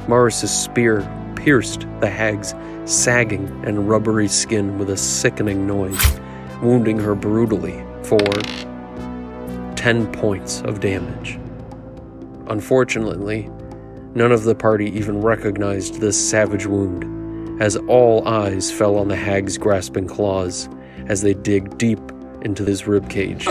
Morris's 0.08 0.50
spear 0.50 1.08
pierced 1.36 1.86
the 2.00 2.10
hag's 2.10 2.56
sagging 2.86 3.48
and 3.64 3.88
rubbery 3.88 4.28
skin 4.28 4.80
with 4.80 4.90
a 4.90 4.98
sickening 4.98 5.68
noise, 5.68 6.20
wounding 6.64 6.98
her 6.98 7.14
brutally 7.14 7.86
for 8.02 8.18
10 9.76 10.12
points 10.14 10.62
of 10.62 10.80
damage. 10.80 11.38
Unfortunately, 12.48 13.52
none 14.16 14.32
of 14.32 14.46
the 14.46 14.56
party 14.56 14.90
even 14.98 15.22
recognized 15.22 16.02
this 16.02 16.20
savage 16.30 16.66
wound, 16.66 17.62
as 17.62 17.78
all 17.88 18.28
eyes 18.28 18.72
fell 18.72 18.96
on 18.96 19.10
the 19.10 19.16
hag's 19.16 19.60
grasping 19.60 20.08
claws 20.08 20.68
as 21.06 21.22
they 21.22 21.36
dig 21.36 21.78
deep 21.78 22.00
into 22.46 22.64
his 22.64 22.84
ribcage 22.84 23.48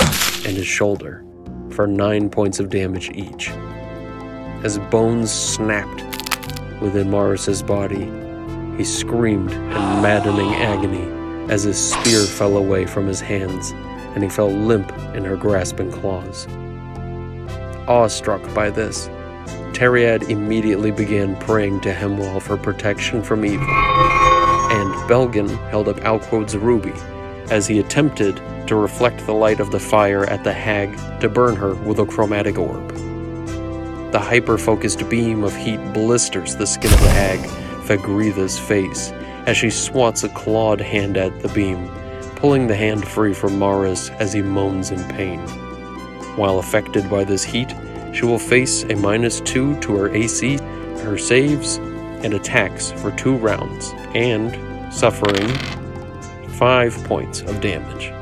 and 0.47 0.57
his 0.57 0.67
shoulder 0.67 1.25
for 1.71 1.87
9 1.87 2.31
points 2.31 2.61
of 2.61 2.71
damage 2.71 3.11
each. 3.11 3.51
As 4.63 4.79
bones 4.91 5.33
snapped 5.33 6.03
within 6.81 7.11
Morris's 7.11 7.63
body, 7.63 8.09
he 8.79 8.85
screamed 8.85 9.51
in 9.51 9.69
maddening 10.01 10.55
agony 10.55 11.07
as 11.53 11.65
his 11.65 11.77
spear 11.77 12.23
fell 12.23 12.57
away 12.57 12.87
from 12.87 13.07
his 13.07 13.21
hands 13.21 13.73
and 14.15 14.23
he 14.23 14.29
fell 14.29 14.49
limp 14.49 14.91
in 15.15 15.25
her 15.25 15.37
grasping 15.37 15.91
claws. 15.91 16.47
Awestruck 17.89 18.43
by 18.55 18.71
this, 18.71 19.09
Teriad 19.75 20.31
immediately 20.31 20.93
began 20.93 21.35
praying 21.41 21.81
to 21.81 21.93
Hemwall 21.93 22.41
for 22.41 22.57
protection 22.57 23.25
from 23.25 23.45
evil, 23.45 23.67
and 23.69 25.09
Belgan 25.09 25.49
held 25.69 25.89
up 25.89 25.97
Alquod's 25.97 26.57
ruby 26.57 26.95
as 27.51 27.67
he 27.67 27.81
attempted 27.81 28.41
to 28.67 28.77
reflect 28.77 29.25
the 29.27 29.35
light 29.35 29.61
of 29.61 29.71
the 29.71 29.81
fire 29.81 30.25
at 30.25 30.45
the 30.45 30.53
hag 30.53 30.97
to 31.21 31.29
burn 31.29 31.57
her 31.57 31.75
with 31.75 31.99
a 31.99 32.07
chromatic 32.07 32.59
orb. 32.59 32.95
The 34.13 34.21
hyper 34.21 34.59
focused 34.59 35.09
beam 35.09 35.43
of 35.43 35.57
heat 35.57 35.81
blisters 35.93 36.55
the 36.55 36.67
skin 36.67 36.93
of 36.93 37.01
the 37.01 37.11
hag, 37.11 37.41
Fagritha's 37.85 38.59
face, 38.59 39.11
as 39.47 39.57
she 39.57 39.71
swats 39.71 40.25
a 40.25 40.29
clawed 40.29 40.81
hand 40.81 41.17
at 41.17 41.41
the 41.41 41.49
beam, 41.49 41.89
pulling 42.37 42.67
the 42.67 42.77
hand 42.77 43.07
free 43.07 43.35
from 43.35 43.59
Morris 43.59 44.11
as 44.11 44.33
he 44.33 44.41
moans 44.41 44.91
in 44.91 45.03
pain. 45.09 45.41
While 46.37 46.61
affected 46.61 47.11
by 47.11 47.25
this 47.25 47.43
heat, 47.43 47.75
she 48.13 48.25
will 48.25 48.39
face 48.39 48.85
a 48.85 48.95
minus 48.95 49.41
two 49.41 49.79
to 49.81 49.97
her 49.97 50.15
AC, 50.15 50.59
her 51.03 51.19
saves, 51.19 51.79
and 52.23 52.35
attacks 52.35 52.93
for 52.93 53.11
two 53.11 53.37
rounds, 53.37 53.93
and 54.15 54.95
suffering 54.95 55.49
five 56.55 56.95
points 57.05 57.41
of 57.43 57.61
damage. 57.61 58.14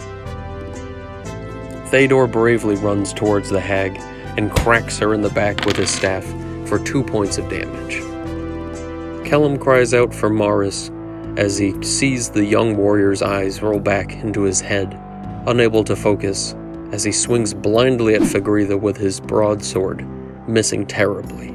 Théodore 1.93 2.33
bravely 2.33 2.77
runs 2.77 3.13
towards 3.13 3.51
the 3.51 3.61
hag 3.61 4.01
and 4.39 4.51
cracks 4.51 4.99
her 4.99 5.13
in 5.13 5.21
the 5.21 5.29
back 5.29 5.67
with 5.67 5.77
his 5.77 5.91
staff 5.91 6.25
for 6.67 6.79
two 6.79 7.03
points 7.05 7.37
of 7.37 7.51
damage. 7.51 7.97
Kellum 9.29 9.59
cries 9.59 9.93
out 9.93 10.15
for 10.15 10.31
Morris 10.31 10.91
as 11.37 11.59
he 11.59 11.75
sees 11.83 12.31
the 12.31 12.47
young 12.47 12.79
warrior's 12.79 13.21
eyes 13.21 13.61
roll 13.61 13.79
back 13.79 14.15
into 14.25 14.41
his 14.41 14.59
head, 14.59 14.99
unable 15.47 15.85
to 15.85 15.95
focus 15.95 16.55
as 16.93 17.05
he 17.05 17.13
swings 17.13 17.53
blindly 17.53 18.15
at 18.15 18.23
Fagritha 18.23 18.81
with 18.81 18.97
his 18.97 19.21
broadsword, 19.21 20.03
missing 20.49 20.87
terribly. 20.87 21.51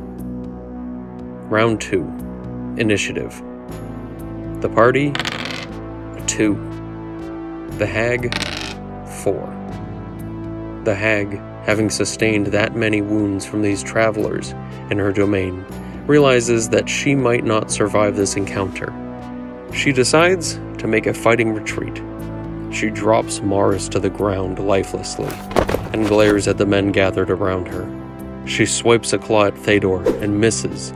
Round 1.50 1.82
2 1.82 2.76
Initiative. 2.78 3.41
The 4.62 4.69
party 4.69 5.13
2. 6.28 6.54
The 7.80 7.88
hag 7.88 8.32
4. 9.23 9.57
The 10.88 10.95
hag, 10.95 11.34
having 11.65 11.89
sustained 11.89 12.47
that 12.47 12.78
many 12.78 13.02
wounds 13.02 13.45
from 13.45 13.62
these 13.62 13.84
travelers 13.84 14.52
in 14.89 14.97
her 15.00 15.12
domain, 15.12 15.65
realizes 16.08 16.69
that 16.69 16.88
she 16.88 17.13
might 17.13 17.43
not 17.43 17.69
survive 17.69 18.15
this 18.15 18.38
encounter. 18.38 18.93
She 19.73 19.91
decides 19.91 20.54
to 20.78 20.88
make 20.88 21.06
a 21.06 21.13
fighting 21.13 21.54
retreat. 21.54 22.02
She 22.73 22.89
drops 22.89 23.41
Morris 23.41 23.89
to 23.89 24.00
the 24.00 24.10
ground 24.10 24.60
lifelessly 24.60 25.28
and 25.91 26.08
glares 26.08 26.47
at 26.47 26.58
the 26.58 26.65
men 26.65 26.93
gathered 26.93 27.32
around 27.32 27.67
her. 27.67 28.47
She 28.47 28.65
swipes 28.65 29.12
a 29.12 29.17
claw 29.17 29.47
at 29.47 29.56
Théodore 29.56 30.21
and 30.21 30.39
misses, 30.39 30.93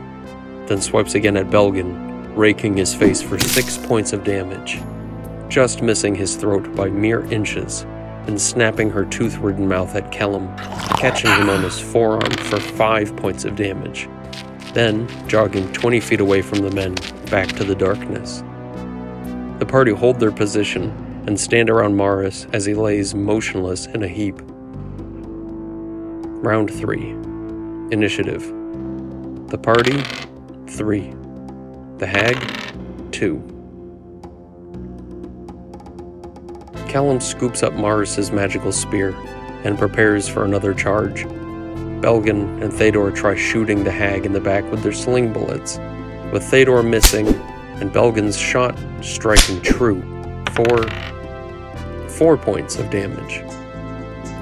then 0.68 0.80
swipes 0.80 1.14
again 1.14 1.36
at 1.36 1.50
Belgin, 1.50 2.34
raking 2.34 2.78
his 2.78 2.94
face 2.94 3.20
for 3.20 3.38
six 3.38 3.76
points 3.76 4.14
of 4.14 4.24
damage, 4.24 4.80
just 5.50 5.82
missing 5.82 6.14
his 6.14 6.34
throat 6.34 6.74
by 6.74 6.88
mere 6.88 7.26
inches 7.30 7.84
and 8.26 8.40
snapping 8.40 8.90
her 8.90 9.04
tooth 9.04 9.36
ridden 9.38 9.68
mouth 9.68 9.94
at 9.94 10.12
Kellum, 10.12 10.54
catching 10.98 11.30
him 11.32 11.50
on 11.50 11.62
his 11.62 11.80
forearm 11.80 12.32
for 12.32 12.60
five 12.60 13.14
points 13.16 13.44
of 13.44 13.56
damage, 13.56 14.08
then 14.74 15.08
jogging 15.28 15.72
20 15.72 16.00
feet 16.00 16.20
away 16.20 16.42
from 16.42 16.60
the 16.60 16.70
men 16.70 16.94
back 17.30 17.48
to 17.48 17.64
the 17.64 17.74
darkness. 17.74 18.42
The 19.58 19.66
party 19.66 19.92
hold 19.92 20.18
their 20.18 20.32
position 20.32 20.90
and 21.26 21.38
stand 21.38 21.70
around 21.70 21.96
Morris 21.96 22.46
as 22.52 22.64
he 22.64 22.74
lays 22.74 23.14
motionless 23.14 23.86
in 23.86 24.02
a 24.02 24.08
heap. 24.08 24.40
Round 26.42 26.70
3 26.70 27.10
Initiative 27.92 28.42
The 29.48 29.58
party 29.58 30.02
3. 30.68 31.14
The 31.98 32.06
hag 32.06 33.12
2. 33.12 33.51
Callum 36.92 37.20
scoops 37.20 37.62
up 37.62 37.72
Morris's 37.72 38.30
magical 38.30 38.70
spear 38.70 39.14
and 39.64 39.78
prepares 39.78 40.28
for 40.28 40.44
another 40.44 40.74
charge. 40.74 41.24
Belgan 42.02 42.62
and 42.62 42.70
Théodore 42.70 43.14
try 43.14 43.34
shooting 43.34 43.82
the 43.82 43.90
hag 43.90 44.26
in 44.26 44.34
the 44.34 44.40
back 44.40 44.70
with 44.70 44.82
their 44.82 44.92
sling 44.92 45.32
bullets, 45.32 45.78
with 46.34 46.42
Théodore 46.42 46.86
missing 46.86 47.28
and 47.80 47.90
Belgan's 47.90 48.36
shot 48.36 48.78
striking 49.00 49.62
true 49.62 50.02
for 50.50 50.86
four 52.10 52.36
points 52.36 52.76
of 52.76 52.90
damage. 52.90 53.40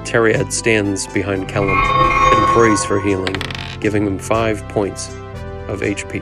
Teriad 0.03 0.51
stands 0.51 1.07
behind 1.07 1.47
Kellum 1.47 1.69
and 1.69 2.47
prays 2.47 2.83
for 2.83 2.99
healing, 2.99 3.37
giving 3.79 4.05
him 4.05 4.19
five 4.19 4.61
points 4.67 5.07
of 5.69 5.79
HP. 5.79 6.19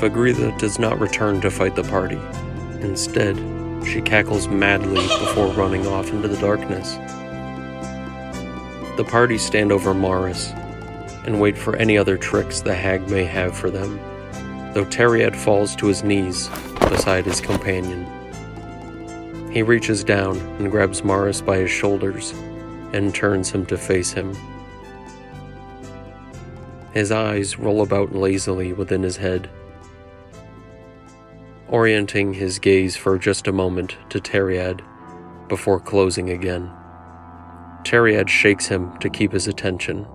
Fagritha 0.00 0.58
does 0.58 0.80
not 0.80 0.98
return 0.98 1.40
to 1.40 1.52
fight 1.52 1.76
the 1.76 1.84
party. 1.84 2.18
Instead, 2.80 3.36
she 3.86 4.00
cackles 4.00 4.48
madly 4.48 5.02
before 5.02 5.52
running 5.52 5.86
off 5.86 6.10
into 6.10 6.28
the 6.28 6.40
darkness. 6.40 6.96
The 8.96 9.04
party 9.04 9.38
stand 9.38 9.72
over 9.72 9.94
Morris 9.94 10.50
and 11.24 11.40
wait 11.40 11.56
for 11.56 11.76
any 11.76 11.96
other 11.96 12.16
tricks 12.16 12.60
the 12.60 12.74
hag 12.74 13.08
may 13.08 13.24
have 13.24 13.56
for 13.56 13.70
them, 13.70 13.98
though 14.74 14.84
Teriad 14.84 15.36
falls 15.36 15.74
to 15.76 15.86
his 15.86 16.02
knees 16.02 16.48
beside 16.88 17.24
his 17.24 17.40
companion. 17.40 18.06
He 19.50 19.62
reaches 19.62 20.04
down 20.04 20.38
and 20.58 20.70
grabs 20.70 21.02
Morris 21.02 21.40
by 21.40 21.58
his 21.58 21.70
shoulders 21.70 22.32
and 22.92 23.14
turns 23.14 23.50
him 23.50 23.66
to 23.66 23.76
face 23.76 24.12
him. 24.12 24.36
His 26.92 27.12
eyes 27.12 27.58
roll 27.58 27.82
about 27.82 28.14
lazily 28.14 28.72
within 28.72 29.02
his 29.02 29.16
head 29.16 29.48
orienting 31.70 32.34
his 32.34 32.58
gaze 32.58 32.96
for 32.96 33.18
just 33.18 33.46
a 33.46 33.52
moment 33.52 33.96
to 34.10 34.20
Teriad 34.20 34.80
before 35.48 35.80
closing 35.80 36.30
again. 36.30 36.70
Teriad 37.84 38.28
shakes 38.28 38.66
him 38.66 38.96
to 38.98 39.08
keep 39.08 39.32
his 39.32 39.46
attention, 39.46 40.06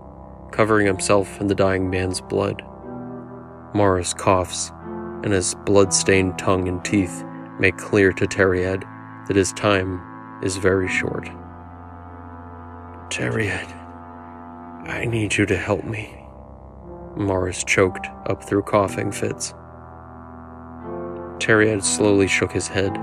covering 0.52 0.86
himself 0.86 1.40
in 1.42 1.48
the 1.48 1.56
dying 1.56 1.90
man's 1.90 2.22
blood. 2.22 2.62
Morris 3.74 4.14
coughs, 4.14 4.72
and 5.24 5.34
his 5.34 5.56
blood-stained 5.66 6.38
tongue 6.38 6.68
and 6.68 6.84
teeth 6.86 7.24
make 7.60 7.78
clear 7.78 8.12
to 8.14 8.28
Teriad 8.28 8.84
that 9.28 9.36
his 9.36 9.52
time 9.54 10.02
is 10.44 10.58
very 10.58 10.88
short. 10.88 11.26
Teriad, 13.10 13.72
I 14.88 15.06
need 15.06 15.36
you 15.36 15.46
to 15.48 15.58
help 15.58 15.84
me. 15.84 16.16
Morris 17.16 17.64
choked 17.64 18.08
up 18.28 18.44
through 18.44 18.64
coughing 18.64 19.12
fits. 19.12 19.54
Teriad 21.46 21.84
slowly 21.84 22.28
shook 22.28 22.52
his 22.52 22.68
head, 22.68 22.98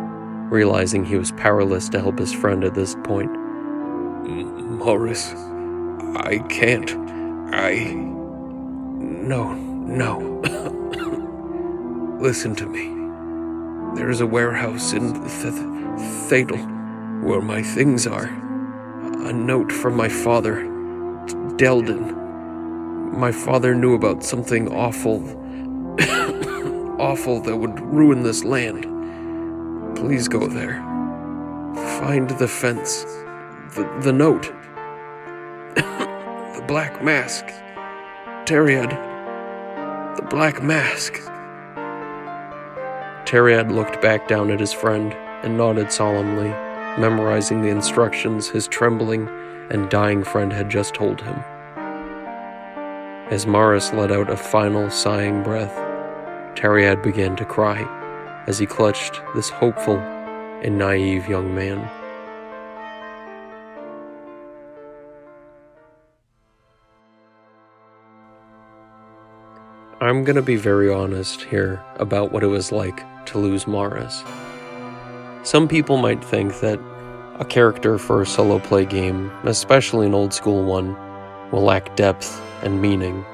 realizing 0.51 1.05
he 1.05 1.17
was 1.17 1.31
powerless 1.31 1.89
to 1.91 2.01
help 2.01 2.19
his 2.19 2.33
friend 2.33 2.65
at 2.65 2.75
this 2.75 2.97
point. 3.05 3.31
Morris, 3.31 5.33
I 6.17 6.45
can't. 6.49 6.91
I. 7.55 7.95
No, 7.95 9.55
no. 9.55 10.19
Listen 12.21 12.57
to 12.57 12.67
me. 12.67 12.89
There 13.95 14.11
is 14.11 14.21
a 14.21 14.27
warehouse 14.27 14.93
in 14.93 15.13
Th- 15.13 15.55
Thetel 16.27 17.23
where 17.23 17.41
my 17.41 17.63
things 17.63 18.09
are. 18.09 18.27
A 18.27 19.33
note 19.33 19.71
from 19.71 19.97
my 19.97 20.09
father, 20.09 20.65
Delden. 21.59 22.17
My 23.17 23.31
father 23.31 23.77
knew 23.77 23.95
about 23.95 24.25
something 24.25 24.67
awful 24.73 25.21
awful 27.03 27.41
that 27.41 27.57
would 27.57 27.81
ruin 27.81 28.23
this 28.23 28.45
land. 28.45 28.87
Please 29.97 30.29
go 30.29 30.47
there. 30.47 30.81
find 31.99 32.31
the 32.31 32.47
fence, 32.47 33.03
the, 33.75 33.83
the 34.03 34.13
note, 34.13 34.45
the 35.75 36.65
black 36.69 37.03
mask. 37.03 37.47
Teriad, 38.45 38.91
the 40.17 40.23
black 40.23 40.63
mask. 40.63 41.15
Teriad 43.27 43.73
looked 43.73 44.01
back 44.01 44.29
down 44.29 44.53
at 44.53 44.61
his 44.61 44.73
friend 44.73 45.13
and 45.43 45.57
nodded 45.57 45.91
solemnly, 45.91 46.51
memorizing 47.01 47.63
the 47.63 47.69
instructions 47.69 48.49
his 48.49 48.69
trembling 48.69 49.29
and 49.71 49.91
dying 49.91 50.23
friend 50.23 50.53
had 50.53 50.71
just 50.71 50.95
told 50.95 51.21
him. 51.21 51.43
As 53.33 53.45
Morris 53.45 53.93
let 53.93 54.13
out 54.13 54.31
a 54.31 54.37
final 54.37 54.89
sighing 54.89 55.43
breath, 55.43 55.82
Teriad 56.55 57.03
began 57.03 57.37
to 57.37 57.45
cry 57.45 57.83
as 58.47 58.59
he 58.59 58.67
clutched 58.67 59.21
this 59.35 59.49
hopeful 59.49 59.97
and 60.63 60.79
naive 60.79 61.29
young 61.29 61.55
man. 61.55 61.89
I'm 70.01 70.25
gonna 70.25 70.43
be 70.43 70.57
very 70.57 70.93
honest 70.93 71.43
here 71.43 71.81
about 71.97 72.33
what 72.33 72.43
it 72.43 72.49
was 72.49 72.73
like 72.73 73.03
to 73.27 73.39
lose 73.39 73.67
Morris. 73.67 74.25
Some 75.45 75.69
people 75.69 75.97
might 75.97 76.25
think 76.25 76.61
that 76.61 76.81
a 77.39 77.45
character 77.45 77.99
for 77.99 78.23
a 78.23 78.27
solo 78.27 78.59
play 78.59 78.85
game, 78.85 79.31
especially 79.45 80.07
an 80.07 80.15
old 80.15 80.33
school 80.33 80.65
one, 80.65 80.97
will 81.51 81.63
lack 81.63 81.95
depth 81.97 82.41
and 82.63 82.83
meaning, 82.83 83.25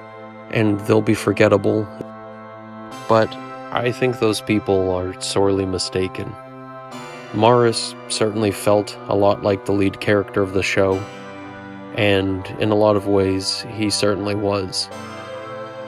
and 0.51 0.79
they'll 0.81 1.03
be 1.03 1.15
forgettable. 1.15 1.87
But 3.09 3.35
I 3.73 3.93
think 3.93 4.19
those 4.19 4.41
people 4.41 4.91
are 4.95 5.19
sorely 5.21 5.67
mistaken. 5.67 6.35
Morris 7.35 7.95
certainly 8.09 8.51
felt 8.51 8.97
a 9.09 9.15
lot 9.15 9.43
like 9.43 9.67
the 9.67 9.73
lead 9.73 10.01
character 10.01 10.41
of 10.41 10.55
the 10.55 10.63
show, 10.63 10.95
and 11.95 12.47
in 12.59 12.71
a 12.71 12.75
lot 12.75 12.97
of 12.97 13.07
ways, 13.07 13.67
he 13.75 13.91
certainly 13.91 14.35
was. 14.35 14.89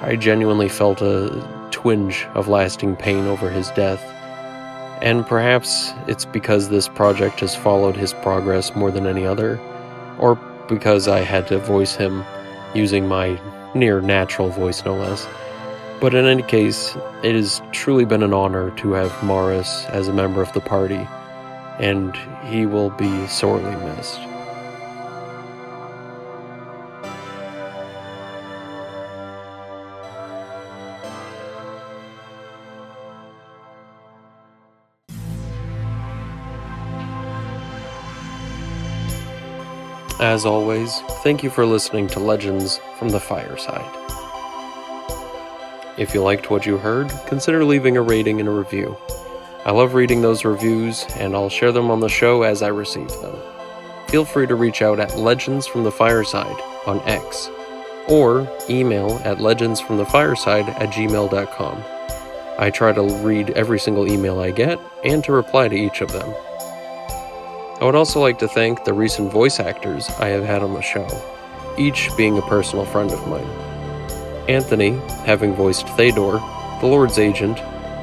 I 0.03 0.17
genuinely 0.17 0.69
felt 0.69 1.01
a 1.01 1.69
twinge 1.71 2.27
of 2.35 2.49
lasting 2.49 2.97
pain 2.97 3.27
over 3.27 3.49
his 3.49 3.71
death, 3.71 4.03
and 5.03 5.27
perhaps 5.27 5.93
it's 6.07 6.27
because 6.27 6.69
this 6.69 6.89
project 6.89 7.41
has 7.41 7.57
followed 7.57 7.97
his 7.97 8.13
progress 8.13 8.75
more 8.77 8.91
than 8.91 9.07
any 9.07 9.25
other, 9.25 9.59
or 10.19 10.35
because 10.69 11.09
I 11.09 11.21
had 11.21 11.47
to 11.49 11.59
voice 11.59 11.97
him 11.97 12.25
using 12.75 13.09
my 13.09 13.41
near 13.75 14.01
natural 14.01 14.51
voice, 14.51 14.85
no 14.85 14.95
less. 14.95 15.27
But 16.01 16.15
in 16.15 16.25
any 16.25 16.43
case, 16.43 16.97
it 17.23 17.35
has 17.35 17.61
truly 17.73 18.07
been 18.07 18.23
an 18.23 18.33
honor 18.33 18.71
to 18.77 18.93
have 18.93 19.23
Morris 19.23 19.85
as 19.89 20.09
a 20.09 20.13
member 20.15 20.41
of 20.41 20.51
the 20.55 20.61
party, 20.61 21.07
and 21.79 22.17
he 22.47 22.65
will 22.65 22.89
be 22.89 23.27
sorely 23.27 23.77
missed. 23.85 24.19
As 40.19 40.47
always, 40.47 41.01
thank 41.23 41.43
you 41.43 41.51
for 41.51 41.67
listening 41.67 42.07
to 42.09 42.21
Legends 42.21 42.81
from 42.99 43.11
the 43.11 43.21
Fireside. 43.21 44.00
If 46.01 46.15
you 46.15 46.23
liked 46.23 46.51
what 46.51 46.65
you 46.65 46.79
heard, 46.79 47.13
consider 47.27 47.63
leaving 47.63 47.99
a 47.99 48.03
rating 48.03 48.41
and 48.41 48.49
a 48.49 48.53
review. 48.53 48.97
I 49.67 49.71
love 49.71 49.93
reading 49.93 50.23
those 50.23 50.47
reviews, 50.47 51.05
and 51.17 51.35
I'll 51.35 51.51
share 51.51 51.73
them 51.73 51.91
on 51.91 52.01
the 52.01 52.09
show 52.09 52.43
as 52.43 52.63
I 52.63 52.69
receive 52.69 53.11
them. 53.21 53.37
Feel 54.09 54.25
free 54.25 54.47
to 54.47 54.55
reach 54.55 54.81
out 54.81 54.99
at 54.99 55.19
Legends 55.19 55.67
from 55.67 55.85
the 55.85 55.93
Fireside 55.93 56.57
on 56.87 57.01
X, 57.01 57.51
or 58.09 58.51
email 58.71 59.21
at 59.25 59.41
legendsfromthefireside 59.41 60.69
at 60.69 60.89
gmail.com. 60.89 61.85
I 62.59 62.71
try 62.71 62.93
to 62.95 63.03
read 63.03 63.51
every 63.51 63.79
single 63.79 64.11
email 64.11 64.41
I 64.41 64.53
get 64.53 64.81
and 65.05 65.23
to 65.25 65.33
reply 65.33 65.69
to 65.69 65.77
each 65.77 66.01
of 66.01 66.13
them. 66.13 66.35
I 67.79 67.85
would 67.85 67.95
also 67.95 68.21
like 68.21 68.39
to 68.39 68.49
thank 68.49 68.85
the 68.85 68.95
recent 68.95 69.31
voice 69.31 69.61
actors 69.61 70.09
I 70.19 70.29
have 70.29 70.45
had 70.45 70.63
on 70.63 70.73
the 70.73 70.81
show, 70.81 71.07
each 71.77 72.09
being 72.17 72.39
a 72.39 72.43
personal 72.43 72.87
friend 72.87 73.11
of 73.13 73.29
mine. 73.29 73.70
Anthony, 74.51 74.91
having 75.25 75.55
voiced 75.55 75.87
Thedor, 75.87 76.41
the 76.81 76.87
Lord's 76.87 77.19
Agent, 77.19 77.59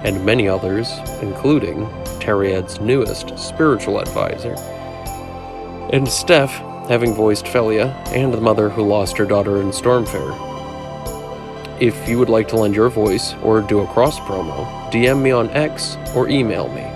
and 0.05 0.25
many 0.25 0.47
others, 0.47 0.91
including 1.21 1.86
Teriad's 2.19 2.79
newest 2.79 3.38
spiritual 3.38 3.99
advisor. 3.99 4.53
And 5.91 6.07
Steph, 6.07 6.51
having 6.88 7.13
voiced 7.13 7.45
Felia 7.45 7.93
and 8.13 8.33
the 8.33 8.41
mother 8.41 8.69
who 8.69 8.83
lost 8.83 9.17
her 9.17 9.25
daughter 9.25 9.62
in 9.62 9.71
Stormfair. 9.71 10.31
If 11.81 12.07
you 12.07 12.17
would 12.17 12.29
like 12.29 12.47
to 12.49 12.55
lend 12.55 12.75
your 12.75 12.89
voice 12.89 13.33
or 13.43 13.62
do 13.62 13.81
a 13.81 13.88
cross 13.88 14.19
promo, 14.19 14.65
DM 14.91 15.21
me 15.21 15.31
on 15.31 15.49
X 15.49 15.97
or 16.15 16.29
email 16.29 16.69
me 16.69 16.88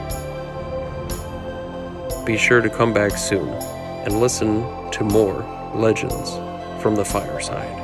be 2.25 2.37
sure 2.37 2.61
to 2.61 2.69
come 2.69 2.93
back 2.93 3.17
soon 3.17 3.49
and 4.05 4.19
listen 4.19 4.61
to 4.91 5.03
more 5.03 5.43
legends 5.75 6.35
from 6.81 6.95
the 6.95 7.03
fireside. 7.03 7.80